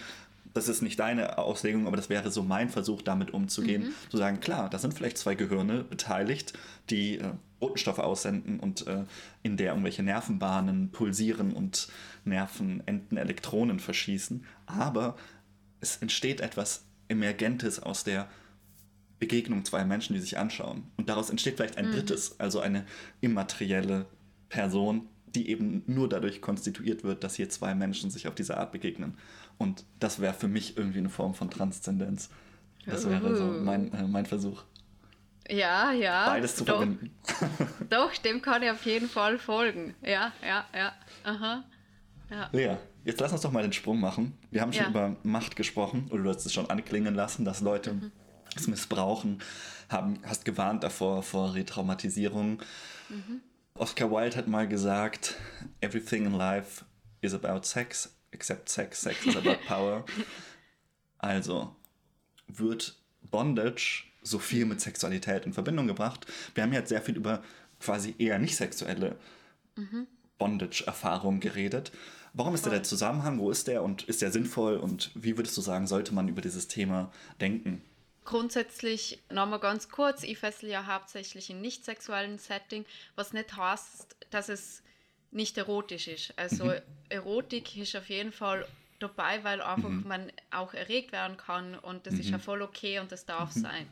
[0.57, 3.83] Das ist nicht deine Auslegung, aber das wäre so mein Versuch, damit umzugehen.
[3.83, 3.93] Mhm.
[4.09, 6.53] Zu sagen, klar, da sind vielleicht zwei Gehirne beteiligt,
[6.89, 9.03] die äh, Botenstoffe aussenden und äh,
[9.43, 11.89] in der irgendwelche Nervenbahnen pulsieren und
[12.25, 14.45] Nervenenden Elektronen verschießen.
[14.65, 15.15] Aber
[15.79, 18.27] es entsteht etwas Emergentes aus der
[19.19, 20.83] Begegnung zweier Menschen, die sich anschauen.
[20.97, 21.93] Und daraus entsteht vielleicht ein mhm.
[21.93, 22.85] drittes, also eine
[23.21, 24.07] immaterielle
[24.49, 28.71] Person, die eben nur dadurch konstituiert wird, dass hier zwei Menschen sich auf diese Art
[28.71, 29.17] begegnen.
[29.57, 32.29] Und das wäre für mich irgendwie eine Form von Transzendenz.
[32.85, 34.63] Das wäre so mein, äh, mein Versuch.
[35.49, 36.25] Ja, ja.
[36.27, 37.11] Beides zu doch, verbinden.
[37.89, 39.95] Doch, dem kann ich auf jeden Fall folgen.
[40.01, 40.93] Ja, ja, ja.
[41.23, 41.63] Aha.
[42.29, 42.49] Ja.
[42.51, 42.77] ja.
[43.05, 44.37] Jetzt lass uns doch mal den Sprung machen.
[44.51, 44.89] Wir haben schon ja.
[44.89, 48.11] über Macht gesprochen, oder du hast es schon anklingen lassen, dass Leute mhm.
[48.53, 49.41] es missbrauchen,
[49.87, 52.61] haben, hast gewarnt davor, vor Retraumatisierung.
[53.07, 53.41] Mhm.
[53.75, 55.35] Oscar Wilde hat mal gesagt,
[55.79, 56.83] everything in life
[57.21, 60.05] is about sex, except sex, sex is about power.
[61.17, 61.75] also
[62.47, 66.27] wird Bondage so viel mit Sexualität in Verbindung gebracht.
[66.53, 67.43] Wir haben jetzt sehr viel über
[67.79, 69.17] quasi eher nicht sexuelle
[69.75, 70.07] mhm.
[70.37, 71.91] Bondage-Erfahrungen geredet.
[72.33, 73.39] Warum ist da der Zusammenhang?
[73.39, 74.77] Wo ist der und ist der sinnvoll?
[74.77, 77.81] Und wie würdest du sagen, sollte man über dieses Thema denken?
[78.25, 84.15] Grundsätzlich nochmal ganz kurz, ich fessel ja hauptsächlich in nicht sexuellen Setting, was nicht heißt,
[84.29, 84.83] dass es
[85.31, 86.33] nicht erotisch ist.
[86.37, 86.81] Also mhm.
[87.09, 88.65] Erotik ist auf jeden Fall
[88.99, 90.07] dabei, weil einfach mhm.
[90.07, 92.19] man auch erregt werden kann und das mhm.
[92.19, 93.61] ist ja voll okay und das darf mhm.
[93.61, 93.89] sein.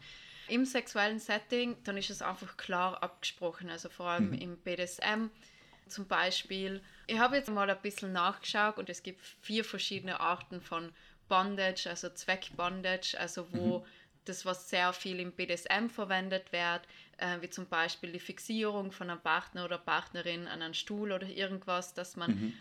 [0.48, 4.34] Im sexuellen Setting, dann ist es einfach klar abgesprochen, also vor allem mhm.
[4.34, 5.30] im BDSM
[5.88, 6.82] zum Beispiel.
[7.08, 10.92] Ich habe jetzt mal ein bisschen nachgeschaut und es gibt vier verschiedene Arten von
[11.28, 13.86] Bondage, also Zweckbondage, also wo mhm.
[14.26, 16.82] das, was sehr viel im BDSM verwendet wird,
[17.18, 21.28] äh, wie zum Beispiel die Fixierung von einem Partner oder Partnerin an einen Stuhl oder
[21.28, 22.54] irgendwas, dass man mhm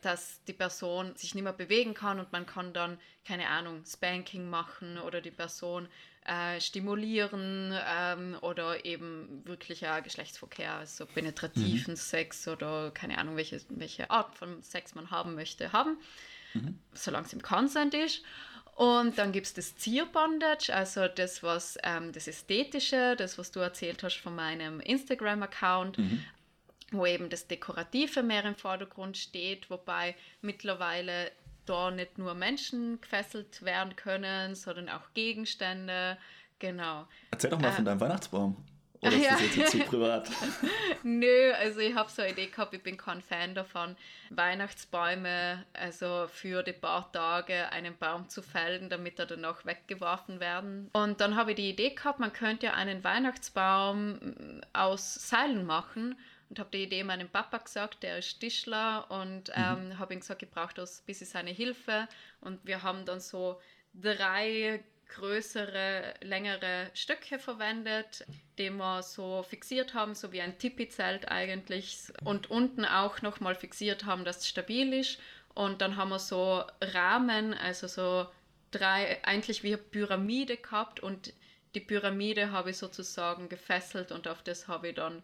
[0.00, 4.48] dass die Person sich nicht mehr bewegen kann und man kann dann, keine Ahnung, Spanking
[4.48, 5.88] machen oder die Person
[6.24, 11.98] äh, stimulieren ähm, oder eben wirklicher Geschlechtsverkehr, also penetrativen mhm.
[11.98, 15.98] Sex oder keine Ahnung, welche, welche Art von Sex man haben möchte, haben,
[16.54, 16.78] mhm.
[16.92, 18.22] solange es im Consent ist.
[18.76, 23.60] Und dann gibt es das Zier-Bondage, also das, was ähm, das Ästhetische, das, was du
[23.60, 26.22] erzählt hast von meinem Instagram-Account, mhm
[26.92, 31.32] wo eben das Dekorative mehr im Vordergrund steht, wobei mittlerweile
[31.64, 36.16] da nicht nur Menschen gefesselt werden können, sondern auch Gegenstände.
[36.58, 37.06] Genau.
[37.30, 38.56] Erzähl doch mal äh, von deinem Weihnachtsbaum.
[39.00, 39.30] Oder ist ja.
[39.32, 40.30] das jetzt zu privat?
[41.02, 43.96] Nö, also ich habe so eine Idee gehabt, ich bin kein Fan davon,
[44.30, 50.90] Weihnachtsbäume, also für die paar Tage einen Baum zu fällen, damit er danach weggeworfen werden.
[50.92, 56.16] Und dann habe ich die Idee gehabt, man könnte ja einen Weihnachtsbaum aus Seilen machen
[56.48, 59.54] und habe die Idee meinem Papa gesagt, der ist Tischler und mhm.
[59.56, 59.98] ähm, mhm.
[59.98, 62.08] habe ihm gesagt, ich brauche das ein bisschen seine Hilfe
[62.40, 63.60] und wir haben dann so
[63.94, 68.26] drei größere, längere Stöcke verwendet,
[68.58, 74.04] die wir so fixiert haben, so wie ein Tipi-Zelt eigentlich und unten auch nochmal fixiert
[74.04, 75.18] haben, dass es stabil ist
[75.54, 78.26] und dann haben wir so Rahmen, also so
[78.70, 81.32] drei, eigentlich wie eine Pyramide gehabt und
[81.74, 85.22] die Pyramide habe ich sozusagen gefesselt und auf das habe ich dann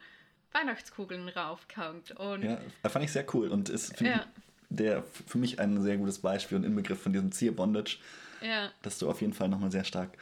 [0.53, 2.13] Weihnachtskugeln raufkommt.
[2.13, 4.27] Und ja, fand ich sehr cool und ist ja.
[4.69, 7.99] der, für mich ein sehr gutes Beispiel und Inbegriff von diesem Zier-Bondage,
[8.43, 8.71] ja.
[8.83, 10.17] dass du auf jeden Fall nochmal sehr stark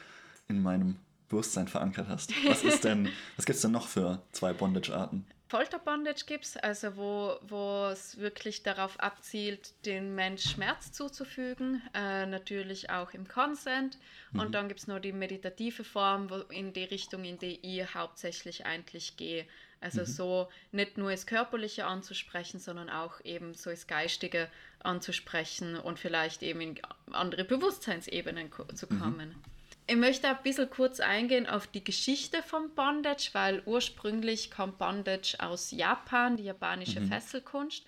[0.47, 0.97] in meinem
[1.29, 2.33] Bewusstsein verankert hast.
[2.47, 5.25] Was ist denn, was gibt es denn noch für zwei Bondage-Arten?
[5.51, 12.25] Folterbondage gibt es, also wo, wo es wirklich darauf abzielt, den Mensch Schmerz zuzufügen, äh,
[12.25, 13.97] natürlich auch im Consent.
[14.31, 14.39] Mhm.
[14.39, 17.93] Und dann gibt es noch die meditative Form, wo in die Richtung, in die ich
[17.93, 19.45] hauptsächlich eigentlich gehe.
[19.81, 20.05] Also mhm.
[20.05, 24.47] so nicht nur das Körperliche anzusprechen, sondern auch eben so das Geistige
[24.79, 26.79] anzusprechen und vielleicht eben in
[27.11, 28.99] andere Bewusstseinsebenen zu mhm.
[29.01, 29.29] kommen.
[29.31, 29.60] Mhm.
[29.87, 35.35] Ich möchte ein bisschen kurz eingehen auf die Geschichte von Bondage, weil ursprünglich kommt Bondage
[35.39, 37.07] aus Japan, die japanische mhm.
[37.07, 37.85] Fesselkunst.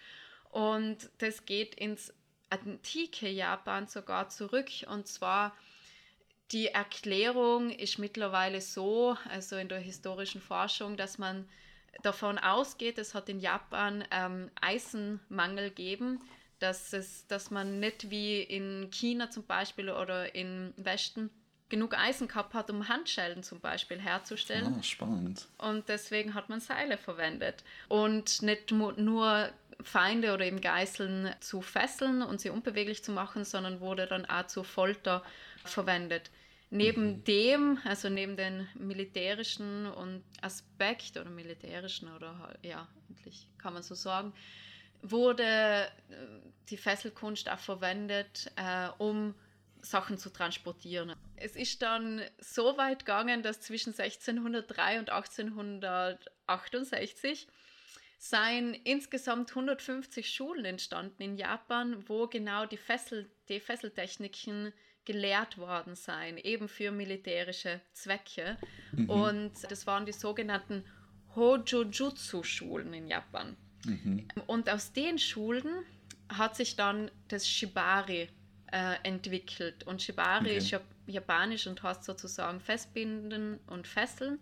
[0.49, 2.13] Und das geht ins
[2.49, 4.69] antike Japan sogar zurück.
[4.87, 5.55] Und zwar
[6.51, 11.47] die Erklärung ist mittlerweile so, also in der historischen Forschung, dass man
[12.01, 16.19] davon ausgeht, es hat in Japan ähm, Eisenmangel gegeben,
[16.59, 21.29] dass, es, dass man nicht wie in China zum Beispiel oder in Westen
[21.69, 24.75] genug Eisen gehabt hat, um Handschellen zum Beispiel herzustellen.
[24.79, 25.47] Ah, spannend.
[25.57, 27.63] Und deswegen hat man Seile verwendet.
[27.89, 29.49] Und nicht nur
[29.81, 34.47] Feinde oder eben Geißeln zu fesseln und sie unbeweglich zu machen, sondern wurde dann auch
[34.47, 35.23] zur Folter
[35.63, 36.29] verwendet.
[36.69, 37.23] Neben mhm.
[37.25, 43.93] dem, also neben den militärischen und Aspekt oder militärischen oder ja, endlich kann man so
[43.93, 44.33] sagen,
[45.03, 45.89] wurde äh,
[46.69, 49.35] die Fesselkunst auch verwendet, äh, um
[49.83, 51.13] Sachen zu transportieren.
[51.35, 57.47] Es ist dann so weit gegangen, dass zwischen 1603 und 1868
[58.17, 64.71] seien insgesamt 150 Schulen entstanden in Japan, wo genau die, Fessel, die Fesseltechniken
[65.03, 68.57] gelehrt worden seien, eben für militärische Zwecke.
[68.93, 69.09] Mhm.
[69.09, 70.85] Und das waren die sogenannten
[71.35, 73.57] Hojojutsu-Schulen in Japan.
[73.83, 74.29] Mhm.
[74.47, 75.83] Und aus den Schulen
[76.29, 78.29] hat sich dann das Shibari
[78.73, 79.85] äh, entwickelt.
[79.85, 80.57] Und Shibari okay.
[80.57, 84.39] ist ja japanisch und heißt sozusagen festbinden und fesseln.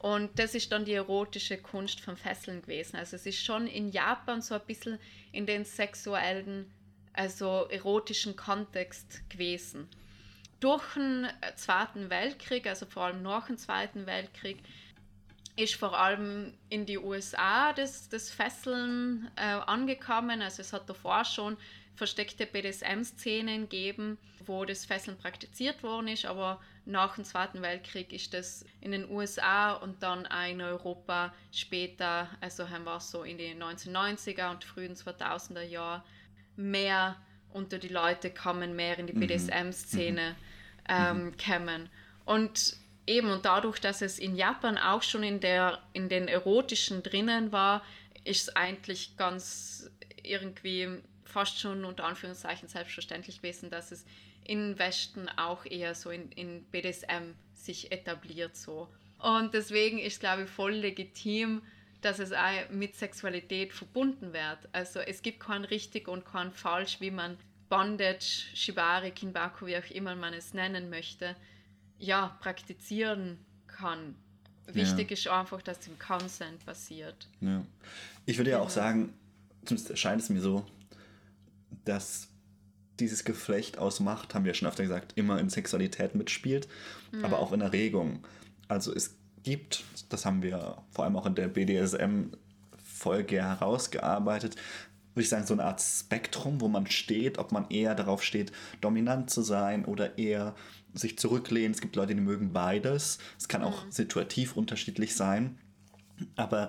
[0.00, 2.96] Und das ist dann die erotische Kunst vom Fesseln gewesen.
[2.96, 4.98] Also es ist schon in Japan so ein bisschen
[5.30, 6.68] in den sexuellen,
[7.12, 9.86] also erotischen Kontext gewesen.
[10.58, 14.58] Durch den Zweiten Weltkrieg, also vor allem nach dem Zweiten Weltkrieg,
[15.54, 20.42] ist vor allem in die USA das, das Fesseln äh, angekommen.
[20.42, 21.56] Also es hat davor schon
[22.00, 28.32] versteckte BDSM-Szenen geben, wo das Fesseln praktiziert worden ist, aber nach dem Zweiten Weltkrieg ist
[28.32, 33.36] das in den USA und dann auch in Europa später, also haben wir so in
[33.36, 36.00] den 1990er und frühen 2000er Jahren,
[36.56, 37.16] mehr
[37.52, 39.20] unter die Leute kommen, mehr in die mhm.
[39.20, 40.36] BDSM-Szene mhm.
[40.88, 41.90] ähm, kommen.
[42.24, 47.02] Und eben, und dadurch, dass es in Japan auch schon in, der, in den erotischen
[47.02, 47.84] drinnen war,
[48.24, 49.90] ist es eigentlich ganz
[50.22, 54.04] irgendwie fast schon unter Anführungszeichen selbstverständlich gewesen, dass es
[54.44, 58.88] in Westen auch eher so in, in BDSM sich etabliert so.
[59.18, 61.62] Und deswegen ist, glaube ich, voll legitim,
[62.00, 64.58] dass es auch mit Sexualität verbunden wird.
[64.72, 67.36] Also es gibt kein richtig und kein falsch, wie man
[67.68, 71.36] Bondage, Shibari, Kinbaku, wie auch immer man es nennen möchte,
[71.98, 74.16] ja, praktizieren kann.
[74.66, 75.14] Wichtig ja.
[75.14, 77.28] ist einfach, dass im Consent passiert.
[77.40, 77.64] Ja.
[78.24, 79.12] Ich würde ja auch sagen,
[79.64, 80.64] zumindest scheint es mir so,
[81.84, 82.28] dass
[82.98, 86.68] dieses Geflecht aus Macht, haben wir schon öfter gesagt, immer in Sexualität mitspielt,
[87.12, 87.24] mhm.
[87.24, 88.26] aber auch in Erregung.
[88.68, 94.56] Also es gibt, das haben wir vor allem auch in der BDSM-Folge herausgearbeitet,
[95.14, 98.52] würde ich sagen, so eine Art Spektrum, wo man steht, ob man eher darauf steht,
[98.80, 100.54] dominant zu sein oder eher
[100.94, 101.72] sich zurücklehnen.
[101.72, 103.18] Es gibt Leute, die mögen beides.
[103.38, 103.90] Es kann auch mhm.
[103.90, 105.58] situativ unterschiedlich sein.
[106.36, 106.68] Aber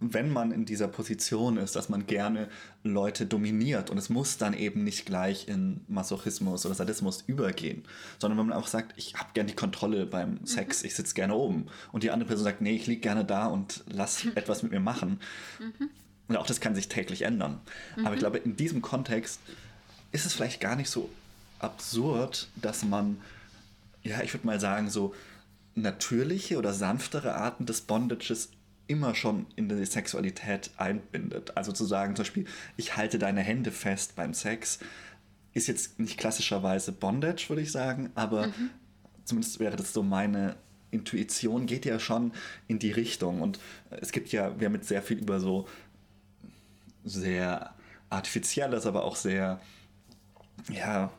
[0.00, 2.48] wenn man in dieser Position ist, dass man gerne
[2.82, 7.84] Leute dominiert und es muss dann eben nicht gleich in Masochismus oder Sadismus übergehen,
[8.18, 10.46] sondern wenn man auch sagt, ich habe gerne die Kontrolle beim mhm.
[10.46, 10.88] Sex, mhm.
[10.88, 13.84] ich sitze gerne oben und die andere Person sagt, nee, ich liege gerne da und
[13.88, 15.18] lass etwas mit mir machen.
[15.58, 15.88] Mhm.
[16.28, 17.60] Und auch das kann sich täglich ändern.
[17.96, 18.06] Mhm.
[18.06, 19.40] Aber ich glaube, in diesem Kontext
[20.12, 21.08] ist es vielleicht gar nicht so
[21.58, 23.18] absurd, dass man,
[24.02, 25.14] ja, ich würde mal sagen, so
[25.74, 28.50] natürliche oder sanftere Arten des Bondages
[28.86, 31.56] immer schon in die Sexualität einbindet.
[31.56, 32.46] Also zu sagen zum Beispiel,
[32.76, 34.78] ich halte deine Hände fest beim Sex,
[35.54, 38.70] ist jetzt nicht klassischerweise Bondage, würde ich sagen, aber mhm.
[39.24, 40.56] zumindest wäre das so meine
[40.90, 42.32] Intuition, geht ja schon
[42.68, 43.40] in die Richtung.
[43.40, 43.58] Und
[43.90, 45.66] es gibt ja, wir haben jetzt sehr viel über so
[47.04, 47.74] sehr
[48.10, 49.60] artifizielles, aber auch sehr,
[50.70, 51.10] ja,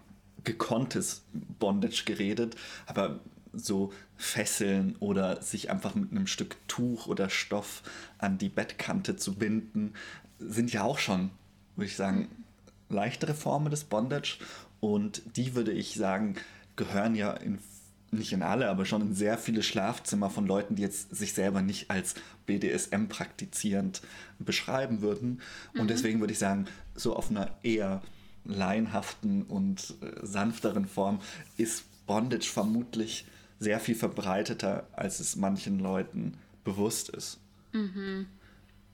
[0.44, 1.26] gekonntes
[1.60, 2.56] Bondage geredet.
[2.86, 3.20] Aber
[3.60, 7.84] so fesseln oder sich einfach mit einem Stück Tuch oder Stoff
[8.18, 9.94] an die Bettkante zu binden,
[10.40, 11.32] sind ja auch schon,
[11.76, 12.30] würde ich sagen,
[12.90, 14.38] leichtere Formen des Bondage.
[14.80, 16.36] Und die würde ich sagen,
[16.76, 17.60] gehören ja in,
[18.12, 21.62] nicht in alle, aber schon in sehr viele Schlafzimmer von Leuten, die jetzt sich selber
[21.62, 22.16] nicht als
[22.46, 24.02] BDSM praktizierend
[24.40, 25.42] beschreiben würden.
[25.74, 25.88] Und mhm.
[25.88, 26.66] deswegen würde ich sagen,
[26.96, 28.02] so auf einer eher
[28.46, 31.20] laienhaften und äh, sanfteren Form
[31.58, 33.26] ist Bondage vermutlich
[33.60, 37.40] sehr viel verbreiteter, als es manchen Leuten bewusst ist.
[37.74, 38.28] Mhm.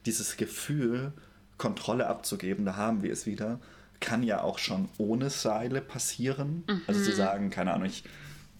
[0.06, 1.14] Dieses Gefühl,
[1.58, 3.60] Kontrolle abzugeben, da haben wir es wieder,
[4.00, 6.64] kann ja auch schon ohne Seile passieren.
[6.68, 6.82] Mhm.
[6.88, 8.04] Also zu sagen, keine Ahnung, ich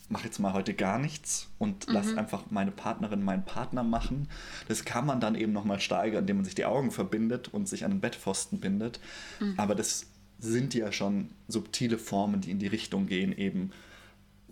[0.10, 1.94] mache jetzt mal heute gar nichts und mhm.
[1.94, 4.30] lass einfach meine Partnerin, meinen Partner machen.
[4.68, 7.86] Das kann man dann eben nochmal steigern, indem man sich die Augen verbindet und sich
[7.86, 9.00] an den Bettpfosten bindet.
[9.40, 9.56] Mhm.
[9.58, 10.06] Aber das
[10.40, 13.72] sind ja schon subtile Formen, die in die Richtung gehen, eben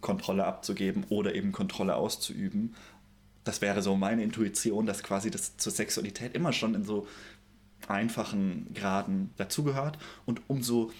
[0.02, 2.76] Kontrolle abzugeben oder eben Kontrolle auszuüben.
[3.43, 7.08] Das wäre so meine Intuition, dass quasi das zur Sexualität immer schon in so
[7.88, 10.91] einfachen Graden dazugehört und umso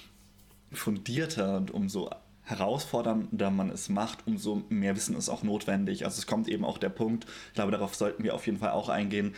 [0.72, 2.10] fundierter und umso
[2.44, 6.06] herausfordernder man es macht, umso mehr Wissen ist auch notwendig.
[6.06, 8.72] Also es kommt eben auch der Punkt, ich glaube, darauf sollten wir auf jeden Fall
[8.72, 9.36] auch eingehen,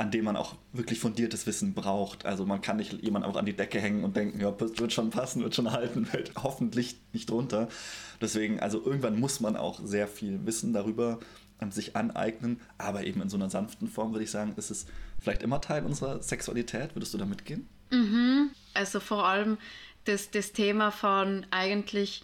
[0.00, 2.24] an dem man auch wirklich fundiertes Wissen braucht.
[2.24, 5.10] Also man kann nicht jemand auch an die Decke hängen und denken, ja, wird schon
[5.10, 7.68] passen, wird schon halten, fällt hoffentlich nicht drunter.
[8.18, 11.18] Deswegen, also irgendwann muss man auch sehr viel Wissen darüber
[11.60, 14.86] ähm, sich aneignen, aber eben in so einer sanften Form würde ich sagen, ist es
[15.18, 16.96] vielleicht immer Teil unserer Sexualität.
[16.96, 17.68] Würdest du da mitgehen?
[17.90, 18.52] Mhm.
[18.72, 19.58] Also vor allem
[20.06, 22.22] das, das Thema von eigentlich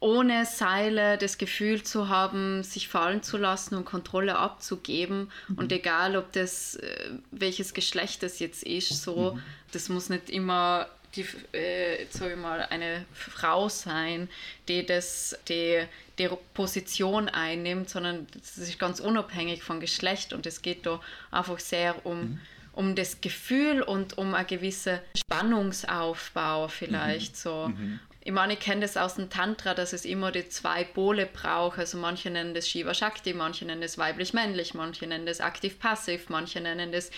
[0.00, 5.30] ohne Seile das Gefühl zu haben, sich fallen zu lassen und Kontrolle abzugeben.
[5.48, 5.58] Mhm.
[5.58, 9.42] Und egal, ob das äh, welches Geschlecht das jetzt ist, so, mhm.
[9.72, 11.24] das muss nicht immer die,
[11.56, 14.28] äh, sag ich mal, eine Frau sein,
[14.68, 15.82] die das, die,
[16.18, 21.58] die Position einnimmt, sondern das ist ganz unabhängig von Geschlecht und es geht da einfach
[21.58, 22.40] sehr um, mhm.
[22.72, 27.38] um das Gefühl und um einen gewissen Spannungsaufbau vielleicht mhm.
[27.38, 27.68] so.
[27.68, 31.26] Mhm ich meine, ich kenne das aus dem Tantra, dass es immer die zwei Pole
[31.26, 31.78] braucht.
[31.78, 36.60] Also manche nennen das Shiva Shakti, manche nennen das weiblich-männlich, manche nennen das aktiv-passiv, manche
[36.60, 37.12] nennen das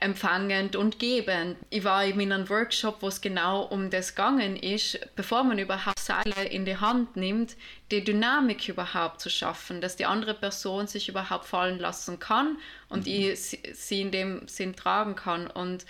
[0.00, 1.56] empfangend und gebend.
[1.70, 5.98] Ich war in einem Workshop, wo es genau um das gegangen ist, bevor man überhaupt
[5.98, 7.56] Seile in die Hand nimmt,
[7.90, 12.58] die Dynamik überhaupt zu schaffen, dass die andere Person sich überhaupt fallen lassen kann
[12.90, 13.12] und mhm.
[13.12, 15.46] ich sie in dem Sinn tragen kann.
[15.46, 15.86] Und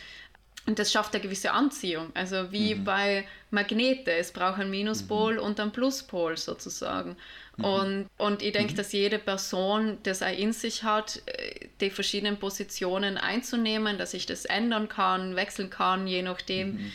[0.70, 2.12] und das schafft eine gewisse Anziehung.
[2.14, 2.84] Also wie mhm.
[2.84, 4.12] bei Magnete.
[4.12, 5.40] Es braucht einen Minuspol mhm.
[5.40, 7.16] und einen Pluspol sozusagen.
[7.56, 7.64] Mhm.
[7.64, 8.76] Und, und ich denke, mhm.
[8.76, 11.22] dass jede Person das auch in sich hat,
[11.80, 16.92] die verschiedenen Positionen einzunehmen, dass ich das ändern kann, wechseln kann, je nachdem, mhm.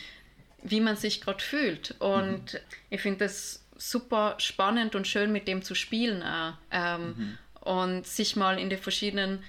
[0.62, 1.96] wie man sich gerade fühlt.
[1.98, 2.58] Und mhm.
[2.88, 6.54] ich finde das super spannend und schön, mit dem zu spielen auch.
[6.70, 9.44] Ähm, und sich mal in die verschiedenen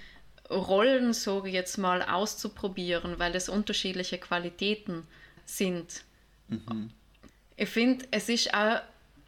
[0.50, 5.04] Rollen, so jetzt mal, auszuprobieren, weil es unterschiedliche Qualitäten
[5.46, 6.04] sind.
[6.48, 6.92] Mhm.
[7.56, 8.82] Ich finde, es ist auch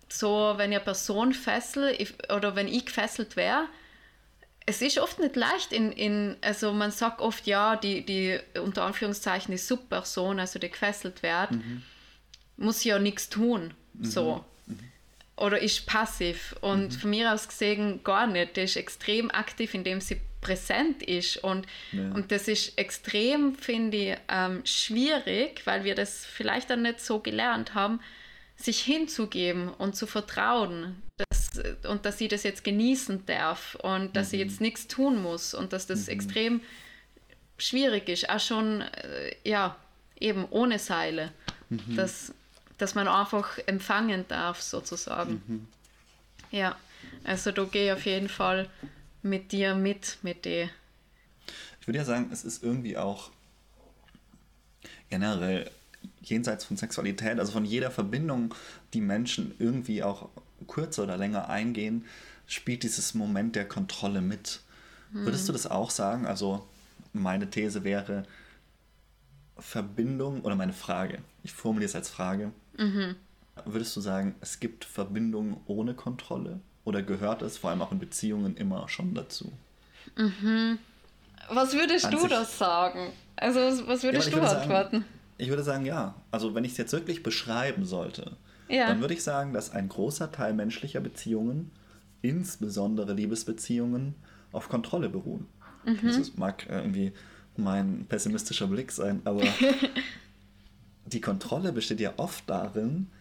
[0.08, 1.96] so, wenn ich eine Person fessel
[2.36, 3.68] oder wenn ich gefesselt wäre,
[4.66, 8.84] es ist oft nicht leicht in, in, also man sagt oft, ja, die, die unter
[8.84, 11.82] Anführungszeichen die Subperson, also die gefesselt wird, mhm.
[12.58, 13.74] muss ja nichts tun.
[13.94, 14.06] Mhm.
[14.06, 14.46] So.
[14.68, 14.80] Mhm.
[15.38, 16.56] Oder ist passiv.
[16.62, 16.92] Und mhm.
[16.92, 18.58] von mir aus gesehen gar nicht.
[18.58, 21.38] Die ist extrem aktiv, indem sie präsent ist.
[21.38, 22.12] Und, ja.
[22.12, 27.20] und das ist extrem, finde ich, ähm, schwierig, weil wir das vielleicht dann nicht so
[27.20, 28.00] gelernt haben,
[28.56, 31.52] sich hinzugeben und zu vertrauen dass,
[31.86, 34.32] und dass sie das jetzt genießen darf und dass mhm.
[34.32, 36.14] sie jetzt nichts tun muss und dass das mhm.
[36.14, 36.62] extrem
[37.58, 39.76] schwierig ist, auch schon, äh, ja,
[40.20, 41.32] eben ohne Seile,
[41.70, 41.96] mhm.
[41.96, 42.34] dass,
[42.78, 45.42] dass man einfach empfangen darf, sozusagen.
[45.48, 45.68] Mhm.
[46.52, 46.78] Ja,
[47.24, 48.70] also da gehe ich auf jeden Fall
[49.22, 50.70] mit dir mit, mit dir.
[51.82, 53.32] Ich würde ja sagen, es ist irgendwie auch
[55.10, 55.70] generell
[56.22, 58.54] jenseits von Sexualität, also von jeder Verbindung,
[58.94, 60.30] die Menschen irgendwie auch
[60.68, 62.06] kürzer oder länger eingehen,
[62.48, 64.62] spielt dieses Moment der Kontrolle mit.
[65.12, 65.26] Hm.
[65.26, 66.26] Würdest du das auch sagen?
[66.26, 66.68] Also
[67.14, 68.24] meine These wäre
[69.58, 72.52] Verbindung oder meine Frage, ich formuliere es als Frage.
[72.78, 73.16] Mhm.
[73.66, 76.62] Würdest du sagen, es gibt Verbindungen ohne Kontrolle?
[76.90, 79.54] Oder gehört es vor allem auch in Beziehungen immer schon dazu?
[80.16, 80.80] Mhm.
[81.48, 83.12] Was würdest An du das sagen?
[83.36, 85.02] Also was würdest ja, du würde antworten?
[85.02, 85.06] Sagen,
[85.38, 86.16] ich würde sagen, ja.
[86.32, 88.38] Also wenn ich es jetzt wirklich beschreiben sollte,
[88.70, 88.88] ja.
[88.88, 91.70] dann würde ich sagen, dass ein großer Teil menschlicher Beziehungen,
[92.24, 94.16] insbesondere Liebesbeziehungen,
[94.52, 95.46] auf Kontrolle beruhen.
[95.86, 96.00] Mhm.
[96.02, 97.14] Das mag irgendwie
[97.56, 99.44] mein pessimistischer Blick sein, aber
[101.06, 103.12] die Kontrolle besteht ja oft darin,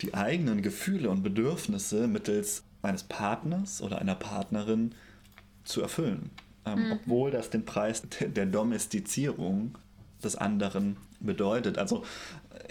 [0.00, 4.94] die eigenen Gefühle und Bedürfnisse mittels eines Partners oder einer Partnerin
[5.64, 6.30] zu erfüllen.
[6.64, 6.92] Ähm, mhm.
[6.92, 9.76] Obwohl das den Preis der Domestizierung
[10.22, 11.78] des anderen bedeutet.
[11.78, 12.04] Also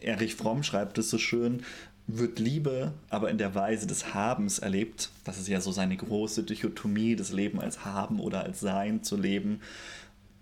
[0.01, 1.63] Erich Fromm schreibt es so schön,
[2.07, 6.43] wird Liebe aber in der Weise des Habens erlebt, das ist ja so seine große
[6.43, 9.59] Dichotomie, das Leben als Haben oder als Sein zu leben,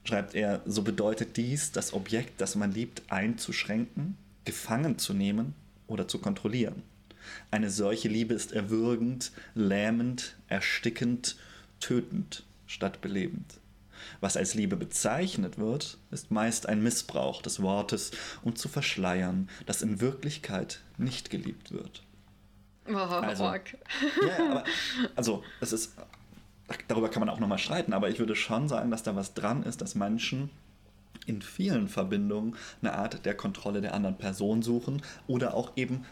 [0.03, 4.15] schreibt er, so bedeutet dies, das Objekt, das man liebt, einzuschränken,
[4.45, 5.55] gefangen zu nehmen
[5.87, 6.83] oder zu kontrollieren.
[7.51, 11.37] Eine solche Liebe ist erwürgend, lähmend, erstickend,
[11.79, 13.59] tötend statt belebend.
[14.19, 18.11] Was als Liebe bezeichnet wird, ist meist ein Missbrauch des Wortes,
[18.43, 22.03] um zu verschleiern, dass in Wirklichkeit nicht geliebt wird.
[22.87, 24.63] Oh, also, ja, aber,
[25.15, 25.95] also es ist,
[26.87, 29.63] darüber kann man auch nochmal streiten, aber ich würde schon sagen, dass da was dran
[29.63, 30.51] ist, dass Menschen
[31.25, 36.05] in vielen Verbindungen eine Art der Kontrolle der anderen Person suchen oder auch eben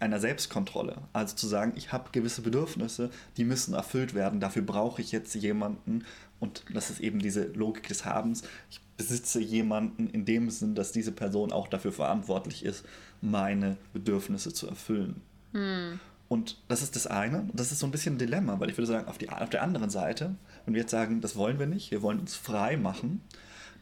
[0.00, 0.96] einer Selbstkontrolle.
[1.12, 5.34] Also zu sagen, ich habe gewisse Bedürfnisse, die müssen erfüllt werden, dafür brauche ich jetzt
[5.34, 6.04] jemanden
[6.40, 8.42] und das ist eben diese Logik des Habens.
[8.70, 12.84] Ich besitze jemanden in dem Sinn, dass diese Person auch dafür verantwortlich ist,
[13.20, 15.20] meine Bedürfnisse zu erfüllen.
[15.52, 16.00] Hm.
[16.28, 17.48] Und das ist das eine.
[17.54, 19.62] Das ist so ein bisschen ein Dilemma, weil ich würde sagen, auf, die, auf der
[19.62, 23.22] anderen Seite, wenn wir jetzt sagen, das wollen wir nicht, wir wollen uns frei machen,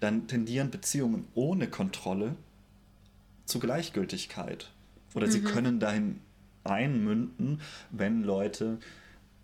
[0.01, 2.37] dann tendieren Beziehungen ohne Kontrolle
[3.45, 4.71] zu Gleichgültigkeit.
[5.15, 5.31] Oder mhm.
[5.31, 6.21] sie können dahin
[6.65, 8.79] einmünden, wenn Leute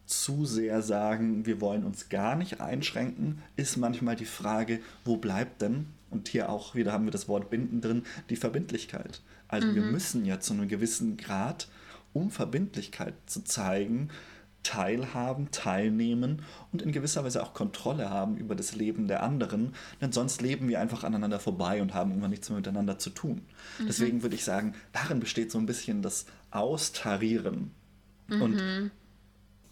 [0.07, 5.63] zu sehr sagen, wir wollen uns gar nicht einschränken, ist manchmal die Frage, wo bleibt
[5.63, 9.23] denn, und hier auch wieder haben wir das Wort binden drin, die Verbindlichkeit.
[9.49, 9.75] Also mhm.
[9.75, 11.69] wir müssen ja zu einem gewissen Grad,
[12.13, 14.11] um Verbindlichkeit zu zeigen,
[14.63, 16.43] teilhaben, teilnehmen
[16.73, 20.69] und in gewisser Weise auch Kontrolle haben über das Leben der anderen, denn sonst leben
[20.69, 23.43] wir einfach aneinander vorbei und haben irgendwann nichts mehr miteinander zu tun.
[23.79, 23.87] Mhm.
[23.87, 27.73] Deswegen würde ich sagen, darin besteht so ein bisschen das Austarieren.
[28.29, 28.43] Mhm.
[28.43, 28.91] Und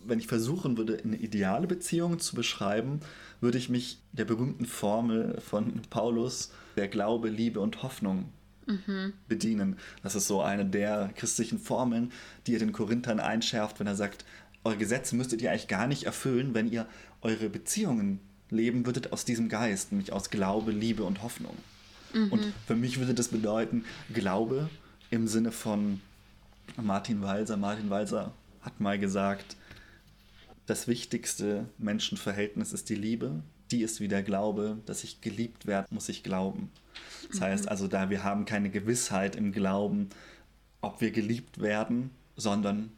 [0.05, 3.01] wenn ich versuchen würde, eine ideale Beziehung zu beschreiben,
[3.41, 8.31] würde ich mich der berühmten Formel von Paulus, der Glaube, Liebe und Hoffnung
[8.67, 9.13] mhm.
[9.29, 9.77] bedienen.
[10.03, 12.13] Das ist so eine der christlichen Formeln,
[12.47, 14.25] die er den Korinthern einschärft, wenn er sagt,
[14.65, 16.87] eure Gesetze müsstet ihr eigentlich gar nicht erfüllen, wenn ihr
[17.23, 21.57] eure Beziehungen leben würdet aus diesem Geist, nämlich aus Glaube, Liebe und Hoffnung.
[22.13, 22.33] Mhm.
[22.33, 24.69] Und für mich würde das bedeuten, Glaube
[25.11, 26.01] im Sinne von
[26.77, 27.57] Martin Walser.
[27.57, 28.33] Martin Walser
[28.63, 29.57] hat mal gesagt,
[30.67, 33.43] das wichtigste Menschenverhältnis ist die Liebe.
[33.71, 36.71] Die ist wie der Glaube, dass ich geliebt werde, muss ich glauben.
[37.29, 37.45] Das mhm.
[37.45, 40.11] heißt also, da wir haben keine Gewissheit im Glauben,
[40.81, 42.91] ob wir geliebt werden, sondern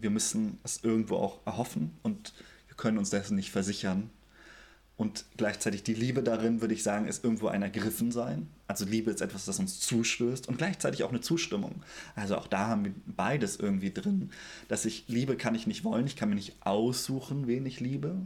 [0.00, 2.32] wir müssen es irgendwo auch erhoffen und
[2.68, 4.10] wir können uns dessen nicht versichern.
[4.96, 8.48] Und gleichzeitig die Liebe darin, würde ich sagen, ist irgendwo ein Ergriffen sein.
[8.66, 11.82] Also Liebe ist etwas, das uns zustößt und gleichzeitig auch eine Zustimmung.
[12.14, 14.28] Also auch da haben wir beides irgendwie drin.
[14.68, 18.16] Dass ich Liebe kann ich nicht wollen, ich kann mir nicht aussuchen, wen ich liebe,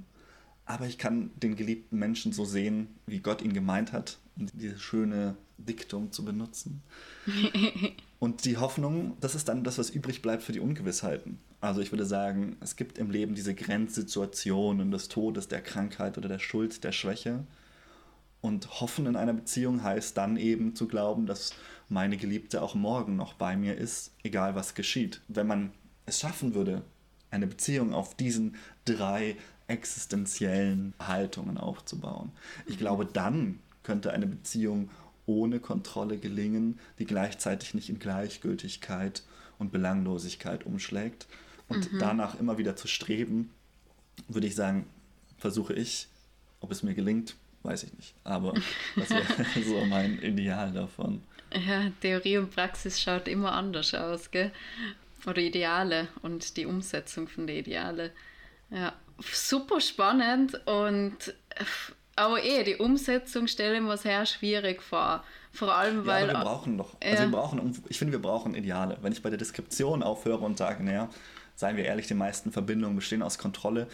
[0.67, 4.83] aber ich kann den geliebten Menschen so sehen, wie Gott ihn gemeint hat, um dieses
[4.83, 6.83] schöne Diktum zu benutzen.
[8.19, 11.39] Und die Hoffnung, das ist dann das, was übrig bleibt für die Ungewissheiten.
[11.61, 16.29] Also ich würde sagen, es gibt im Leben diese Grenzsituationen des Todes, der Krankheit oder
[16.29, 17.45] der Schuld, der Schwäche.
[18.41, 21.55] Und hoffen in einer Beziehung heißt dann eben zu glauben, dass
[21.89, 25.23] meine Geliebte auch morgen noch bei mir ist, egal was geschieht.
[25.29, 25.73] Wenn man
[26.05, 26.83] es schaffen würde,
[27.31, 29.37] eine Beziehung auf diesen drei
[29.67, 32.33] existenziellen Haltungen aufzubauen.
[32.67, 34.91] Ich glaube, dann könnte eine Beziehung
[35.27, 39.23] ohne Kontrolle gelingen, die gleichzeitig nicht in Gleichgültigkeit
[39.59, 41.27] und Belanglosigkeit umschlägt.
[41.69, 41.99] Und mhm.
[41.99, 43.51] danach immer wieder zu streben,
[44.29, 44.87] würde ich sagen,
[45.39, 46.09] versuche ich.
[46.61, 48.15] Ob es mir gelingt, weiß ich nicht.
[48.25, 48.55] Aber
[48.97, 49.25] das wäre
[49.65, 51.23] so mein Ideal davon.
[51.53, 54.51] Ja, Theorie und Praxis schaut immer anders aus, gell?
[55.27, 58.11] Oder Ideale und die Umsetzung von den Idealen.
[58.71, 61.35] Ja, super spannend und
[62.17, 65.25] aber eh, die Umsetzung stelle ich mir sehr schwierig vor.
[65.53, 66.29] Vor allem, weil.
[66.29, 66.97] Ja, wir brauchen doch.
[67.03, 68.99] Also wir brauchen, ich finde, wir brauchen Ideale.
[69.03, 71.09] Wenn ich bei der Deskription aufhöre und sage, naja,
[71.55, 73.87] seien wir ehrlich, die meisten Verbindungen bestehen aus Kontrolle,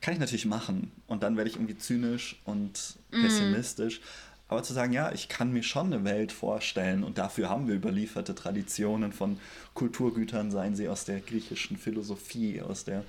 [0.00, 0.92] kann ich natürlich machen.
[1.06, 3.22] Und dann werde ich irgendwie zynisch und mhm.
[3.22, 4.00] pessimistisch.
[4.00, 4.04] Mm.
[4.50, 7.74] Aber zu sagen, ja, ich kann mir schon eine Welt vorstellen und dafür haben wir
[7.74, 9.38] überlieferte Traditionen von
[9.74, 13.04] Kulturgütern, seien sie aus der griechischen Philosophie, aus der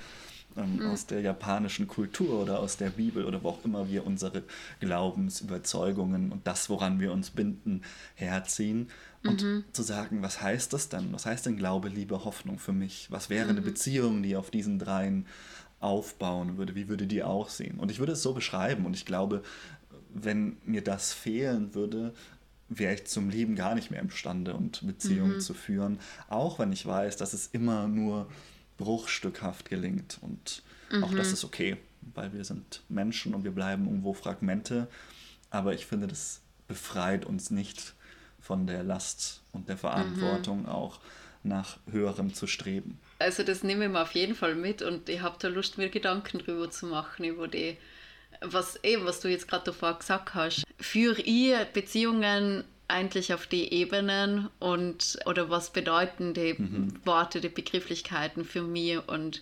[0.58, 0.92] ähm, mhm.
[0.92, 4.44] aus der japanischen Kultur oder aus der Bibel oder wo auch immer wir unsere
[4.80, 7.82] Glaubensüberzeugungen und das, woran wir uns binden,
[8.16, 8.90] herziehen.
[9.24, 9.66] Und mhm.
[9.74, 11.12] zu sagen, was heißt das denn?
[11.12, 13.08] Was heißt denn Glaube, Liebe, Hoffnung für mich?
[13.12, 13.52] Was wäre mhm.
[13.52, 15.26] eine Beziehung, die auf diesen dreien
[15.82, 16.76] aufbauen würde?
[16.76, 17.80] Wie würde die aussehen?
[17.80, 19.44] Und ich würde es so beschreiben und ich glaube,
[20.14, 22.14] wenn mir das fehlen würde,
[22.70, 25.40] wäre ich zum Lieben gar nicht mehr imstande und Beziehungen mhm.
[25.42, 26.00] zu führen.
[26.30, 28.28] Auch wenn ich weiß, dass es immer nur
[28.80, 30.18] bruchstückhaft gelingt.
[30.22, 31.04] Und mhm.
[31.04, 31.34] auch das mhm.
[31.34, 31.78] ist okay,
[32.16, 34.88] weil wir sind Menschen und wir bleiben irgendwo Fragmente.
[35.52, 37.94] Aber ich finde, das befreit uns nicht
[38.40, 40.70] von der Last und der Verantwortung mhm.
[40.70, 41.00] auch
[41.44, 43.00] nach höherem zu streben.
[43.20, 45.90] Also das nehme ich mir auf jeden Fall mit und ich habe da Lust, mir
[45.90, 47.78] Gedanken drüber zu machen, über die,
[48.42, 50.64] was, eh, was du jetzt gerade davor gesagt hast.
[50.80, 56.94] Für ihr Beziehungen eigentlich auf die Ebenen und oder was bedeuten die mhm.
[57.06, 59.42] Worte, die Begrifflichkeiten für mich und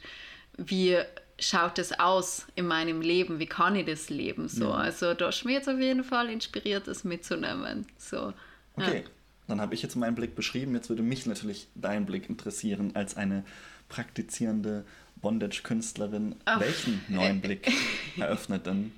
[0.58, 0.98] wie
[1.40, 4.66] schaut es aus in meinem Leben, wie kann ich das leben so.
[4.66, 4.76] Ja.
[4.76, 7.86] Also da ist mir jetzt auf jeden Fall inspiriert, das mitzunehmen.
[7.98, 8.34] So,
[8.76, 9.10] okay, ja.
[9.48, 10.74] dann habe ich jetzt meinen Blick beschrieben.
[10.74, 13.44] Jetzt würde mich natürlich dein Blick interessieren als eine
[13.88, 14.86] praktizierende
[15.22, 16.36] Bondage-Künstlerin.
[16.58, 17.72] Welchen neuen Blick
[18.18, 18.92] eröffnet denn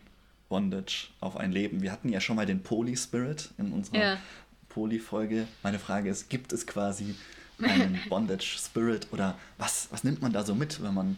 [0.49, 1.81] Bondage auf ein Leben.
[1.81, 4.17] Wir hatten ja schon mal den Poly-Spirit in unserer ja.
[4.69, 5.47] Poly-Folge.
[5.63, 7.15] Meine Frage ist, gibt es quasi
[7.61, 11.17] einen Bondage-Spirit oder was, was nimmt man da so mit, wenn man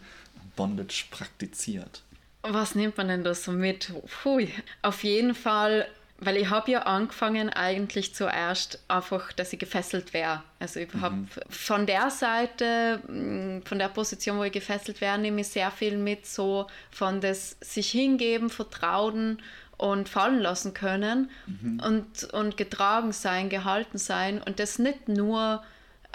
[0.56, 2.04] Bondage praktiziert?
[2.44, 3.94] Was nimmt man denn da so mit?
[4.24, 4.46] Puh.
[4.82, 5.88] Auf jeden Fall
[6.24, 10.44] weil ich habe ja angefangen eigentlich zuerst einfach, dass ich gefesselt wäre.
[10.60, 11.02] Also ich mhm.
[11.02, 11.16] habe
[11.50, 15.98] von der Seite, mm, von der Position, wo ich gefesselt wäre, nehme ich sehr viel
[15.98, 19.42] mit, so von das sich hingeben, vertrauen
[19.78, 21.82] und fallen lassen können mhm.
[21.84, 25.64] und, und getragen sein, gehalten sein und das nicht nur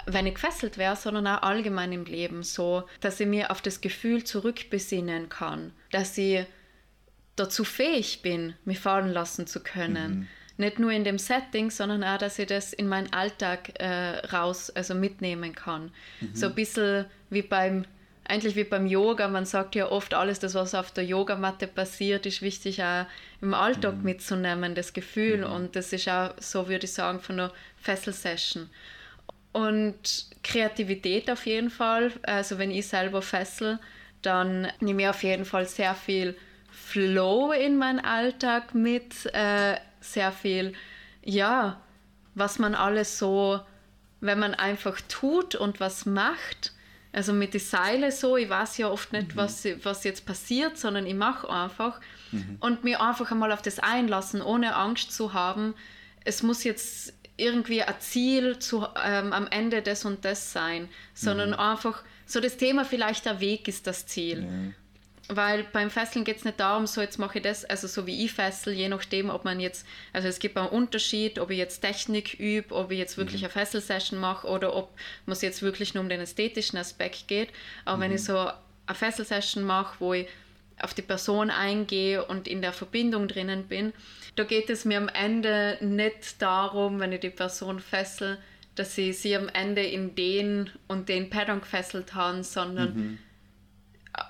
[0.09, 3.81] wenn ich gefesselt wäre, sondern auch allgemein im Leben so, dass ich mir auf das
[3.81, 6.45] Gefühl zurückbesinnen kann, dass ich
[7.37, 10.11] dazu fähig bin, mich fallen lassen zu können.
[10.11, 10.27] Mhm.
[10.57, 14.71] Nicht nur in dem Setting, sondern auch, dass ich das in meinen Alltag äh, raus,
[14.71, 15.91] also mitnehmen kann.
[16.19, 16.35] Mhm.
[16.35, 17.85] So ein bisschen wie beim,
[18.27, 19.27] eigentlich wie beim Yoga.
[19.27, 23.05] Man sagt ja oft, alles das, was auf der Yogamatte passiert, ist wichtig auch
[23.39, 24.03] im Alltag mhm.
[24.03, 25.45] mitzunehmen, das Gefühl.
[25.45, 25.53] Mhm.
[25.53, 28.67] Und das ist auch, so würde ich sagen, von einer Fessel-Session.
[29.53, 32.11] Und Kreativität auf jeden Fall.
[32.23, 33.79] Also wenn ich selber fessel,
[34.23, 36.35] dann nehme ich auf jeden Fall sehr viel
[36.85, 40.73] Flow in meinen Alltag mit, äh, sehr viel,
[41.23, 41.81] ja,
[42.35, 43.59] was man alles so,
[44.21, 46.73] wenn man einfach tut und was macht.
[47.11, 49.37] Also mit den Seile so, ich weiß ja oft nicht, mhm.
[49.37, 51.99] was, was jetzt passiert, sondern ich mache einfach
[52.31, 52.57] mhm.
[52.59, 55.73] und mir einfach einmal auf das einlassen, ohne Angst zu haben,
[56.25, 61.51] es muss jetzt irgendwie ein Ziel zu, ähm, am Ende des und das sein, sondern
[61.51, 61.59] mhm.
[61.59, 64.73] einfach so das Thema vielleicht der Weg ist das Ziel.
[65.29, 68.23] Weil beim Fesseln geht es nicht darum, so jetzt mache ich das, also so wie
[68.23, 71.81] ich fessel, je nachdem, ob man jetzt, also es gibt einen Unterschied, ob ich jetzt
[71.81, 73.47] Technik übe, ob ich jetzt wirklich mhm.
[73.47, 74.89] eine Fesselsession mache oder ob
[75.25, 77.49] es jetzt wirklich nur um den ästhetischen Aspekt geht.
[77.83, 78.01] Aber mhm.
[78.01, 78.25] wenn ich mhm.
[78.25, 80.27] so eine Fesselsession mache, wo ich
[80.79, 83.91] auf die Person eingehe und in der Verbindung drinnen bin,
[84.37, 88.37] da geht es mir am Ende nicht darum, wenn ich die Person fessel,
[88.75, 93.19] dass ich sie am Ende in den und den Pattern gefesselt habe, sondern mhm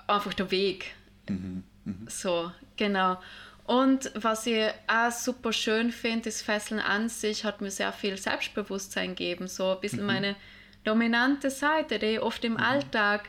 [0.06, 0.94] einfach der Weg.
[1.28, 1.64] Mhm.
[1.84, 2.06] Mhm.
[2.08, 3.18] So, genau.
[3.64, 8.16] Und was ich auch super schön finde, das Fesseln an sich hat mir sehr viel
[8.16, 9.46] Selbstbewusstsein gegeben.
[9.46, 10.06] So ein bisschen mhm.
[10.06, 10.36] meine
[10.84, 12.58] dominante Seite, die ich oft im mhm.
[12.60, 13.28] Alltag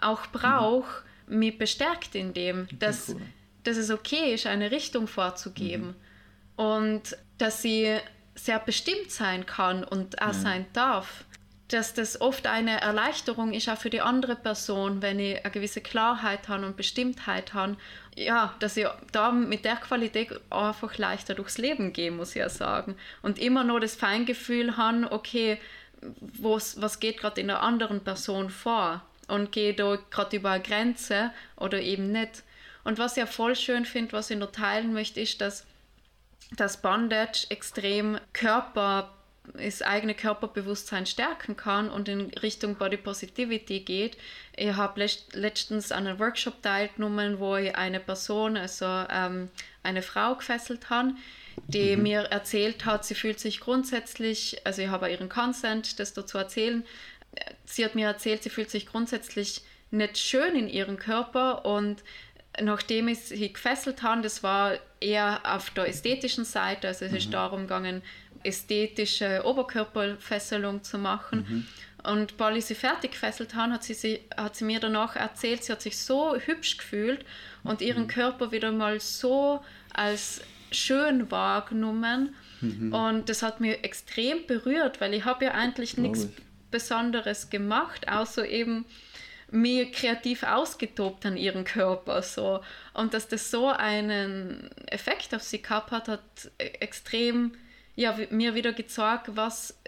[0.00, 1.38] auch brauche, mhm.
[1.40, 3.20] mich bestärkt in dem, dass, cool.
[3.64, 5.88] dass es okay ist, eine Richtung vorzugeben.
[6.56, 6.64] Mhm.
[6.64, 7.98] Und dass sie
[8.34, 11.24] sehr bestimmt sein kann und auch sein darf
[11.72, 15.80] dass das oft eine Erleichterung ist, auch für die andere Person, wenn ich eine gewisse
[15.80, 17.76] Klarheit habe und Bestimmtheit habe.
[18.16, 22.48] Ja, dass ich da mit der Qualität einfach leichter durchs Leben gehe, muss ich ja
[22.48, 22.96] sagen.
[23.22, 25.60] Und immer nur das Feingefühl habe, okay,
[26.00, 29.02] was geht gerade in der anderen Person vor?
[29.28, 32.42] Und gehe da gerade über eine Grenze oder eben nicht.
[32.82, 35.66] Und was ich ja voll schön finde, was ich noch teilen möchte, ist, dass
[36.56, 39.12] das Bondage extrem Körper
[39.54, 44.16] das eigene Körperbewusstsein stärken kann und in Richtung Body Positivity geht.
[44.56, 49.48] Ich habe letztens an einem Workshop teilgenommen, wo ich eine Person, also ähm,
[49.82, 51.14] eine Frau gefesselt habe,
[51.68, 52.02] die mhm.
[52.02, 56.84] mir erzählt hat, sie fühlt sich grundsätzlich, also ich habe ihren Consent, das dazu erzählen,
[57.64, 62.02] sie hat mir erzählt, sie fühlt sich grundsätzlich nicht schön in ihrem Körper und
[62.60, 67.18] nachdem ich sie gefesselt habe, das war eher auf der ästhetischen Seite, also es mhm.
[67.18, 68.02] ist darum gegangen,
[68.42, 71.46] ästhetische Oberkörperfesselung zu machen.
[71.48, 71.66] Mhm.
[72.02, 75.64] Und weil ich sie fertig gefesselt habe, hat sie, sie, hat sie mir danach erzählt,
[75.64, 77.24] sie hat sich so hübsch gefühlt
[77.62, 78.08] und ihren mhm.
[78.08, 79.62] Körper wieder mal so
[79.92, 82.34] als schön wahrgenommen.
[82.60, 82.92] Mhm.
[82.92, 86.28] Und das hat mich extrem berührt, weil ich habe ja eigentlich nichts
[86.70, 88.84] Besonderes gemacht, außer eben
[89.50, 92.22] mir kreativ ausgetobt an ihren Körper.
[92.22, 92.60] So.
[92.94, 96.20] Und dass das so einen Effekt auf sie gehabt hat, hat
[96.58, 97.52] e-, extrem
[97.96, 99.78] ja, mir wieder gezeigt, was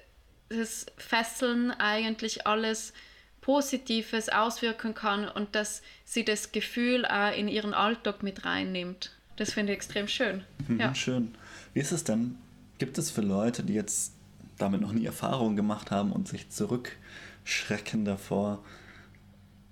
[0.48, 2.92] das Fesseln eigentlich alles
[3.40, 9.12] Positives auswirken kann und dass sie das Gefühl auch in ihren Alltag mit reinnimmt.
[9.36, 10.44] Das finde ich extrem schön.
[10.68, 10.94] Mhm, ja.
[10.94, 11.34] Schön.
[11.74, 12.36] Wie ist es denn?
[12.78, 14.12] Gibt es für Leute, die jetzt
[14.58, 18.62] damit noch nie Erfahrung gemacht haben und sich zurückschrecken davor,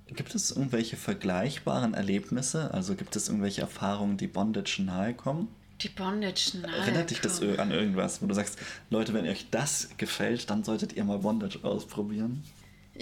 [0.07, 2.74] gibt es irgendwelche vergleichbaren Erlebnisse?
[2.74, 5.49] Also gibt es irgendwelche Erfahrungen, die Bondage nahe kommen?
[5.83, 6.72] Die Bondage, nein.
[6.72, 8.59] Erinnert dich das an irgendwas, wo du sagst,
[8.91, 12.45] Leute, wenn euch das gefällt, dann solltet ihr mal Bondage ausprobieren?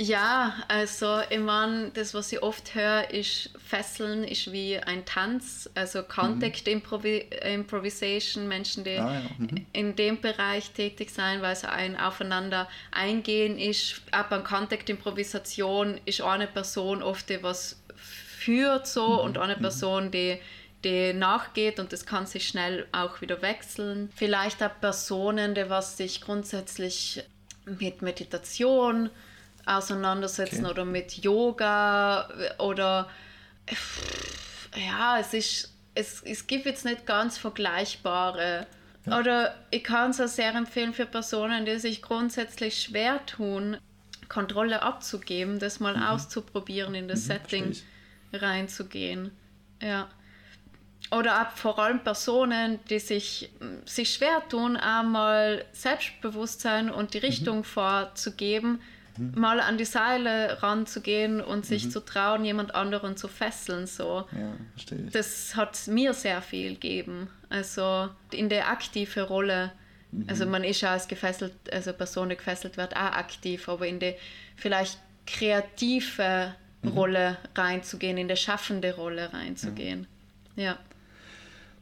[0.00, 5.68] Ja, also ich meine, das, was ich oft höre, ist Fesseln ist wie ein Tanz,
[5.74, 6.74] also Contact mhm.
[6.74, 9.22] Improvi Improvisation, Menschen, die ah, ja.
[9.38, 9.66] mhm.
[9.72, 14.02] in dem Bereich tätig sein, weil es ein Aufeinander eingehen ist.
[14.12, 19.18] Auch beim Contact Improvisation ist eine Person oft die was führt so mhm.
[19.18, 19.62] und eine mhm.
[19.62, 20.38] Person, die
[20.84, 24.10] die nachgeht und das kann sich schnell auch wieder wechseln.
[24.14, 27.24] Vielleicht auch Personen, die was sich grundsätzlich
[27.64, 29.10] mit Meditation
[29.66, 30.72] auseinandersetzen okay.
[30.72, 33.10] oder mit Yoga oder
[34.76, 38.66] ja, es ist es, es gibt jetzt nicht ganz vergleichbare
[39.06, 39.18] Ja.
[39.18, 43.78] Oder ich kann es auch sehr empfehlen für Personen, die sich grundsätzlich schwer tun,
[44.28, 46.02] Kontrolle abzugeben, das mal mhm.
[46.02, 47.76] auszuprobieren, in das mhm, Setting
[48.32, 49.30] reinzugehen.
[49.80, 50.08] Ja.
[51.10, 53.50] Oder auch vor allem Personen, die sich,
[53.86, 57.24] sich schwer tun, einmal Selbstbewusstsein und die mhm.
[57.24, 57.64] Richtung mhm.
[57.64, 58.80] vorzugeben,
[59.16, 59.32] mhm.
[59.40, 61.90] mal an die Seile ranzugehen und sich mhm.
[61.90, 63.86] zu trauen, jemand anderen zu fesseln.
[63.86, 64.26] So.
[64.32, 65.12] Ja, verstehe ich.
[65.12, 67.30] Das hat mir sehr viel gegeben.
[67.48, 69.72] Also in der aktive Rolle.
[70.12, 70.26] Mhm.
[70.28, 73.98] Also man ist ja als gefesselt, also Person, die gefesselt wird, auch aktiv, aber in
[73.98, 74.14] die
[74.56, 76.88] vielleicht kreative mhm.
[76.90, 80.06] Rolle reinzugehen, in die schaffende Rolle reinzugehen.
[80.54, 80.76] ja.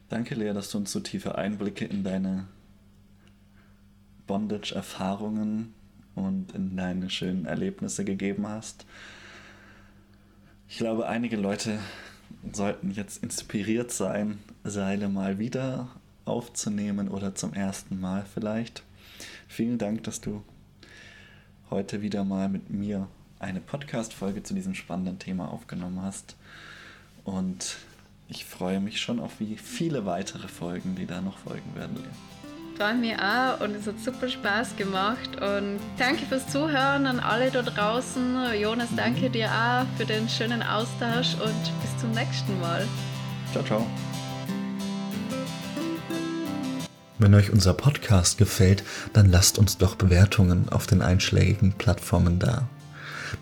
[0.09, 2.47] Danke, Lea, dass du uns so tiefe Einblicke in deine
[4.25, 5.73] Bondage-Erfahrungen
[6.15, 8.85] und in deine schönen Erlebnisse gegeben hast.
[10.69, 11.79] Ich glaube, einige Leute
[12.53, 15.89] sollten jetzt inspiriert sein, Seile mal wieder
[16.23, 18.83] aufzunehmen oder zum ersten Mal vielleicht.
[19.49, 20.43] Vielen Dank, dass du
[21.69, 23.07] heute wieder mal mit mir
[23.39, 26.37] eine Podcast-Folge zu diesem spannenden Thema aufgenommen hast.
[27.25, 27.77] Und
[28.29, 31.97] ich freue mich schon auf wie viele weitere Folgen, die da noch folgen werden.
[32.77, 35.41] Freue mich auch und es hat super Spaß gemacht.
[35.41, 38.37] Und danke fürs Zuhören an alle da draußen.
[38.59, 42.85] Jonas, danke dir auch für den schönen Austausch und bis zum nächsten Mal.
[43.51, 43.85] Ciao, ciao.
[47.17, 52.67] Wenn euch unser Podcast gefällt, dann lasst uns doch Bewertungen auf den einschlägigen Plattformen da.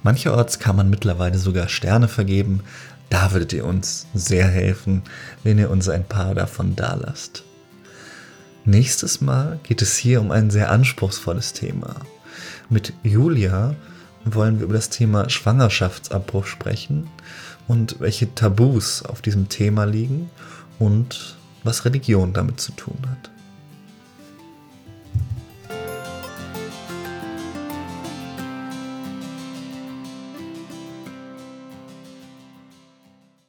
[0.02, 2.62] Mancherorts kann man mittlerweile sogar Sterne vergeben.
[3.10, 5.04] Da würdet ihr uns sehr helfen,
[5.44, 7.44] wenn ihr uns ein paar davon da lasst.
[8.66, 11.96] Nächstes Mal geht es hier um ein sehr anspruchsvolles Thema.
[12.70, 13.76] Mit Julia
[14.26, 17.08] wollen wir über das Thema Schwangerschaftsabbruch sprechen
[17.68, 20.30] und welche Tabus auf diesem Thema liegen
[20.80, 23.35] und was Religion damit zu tun hat.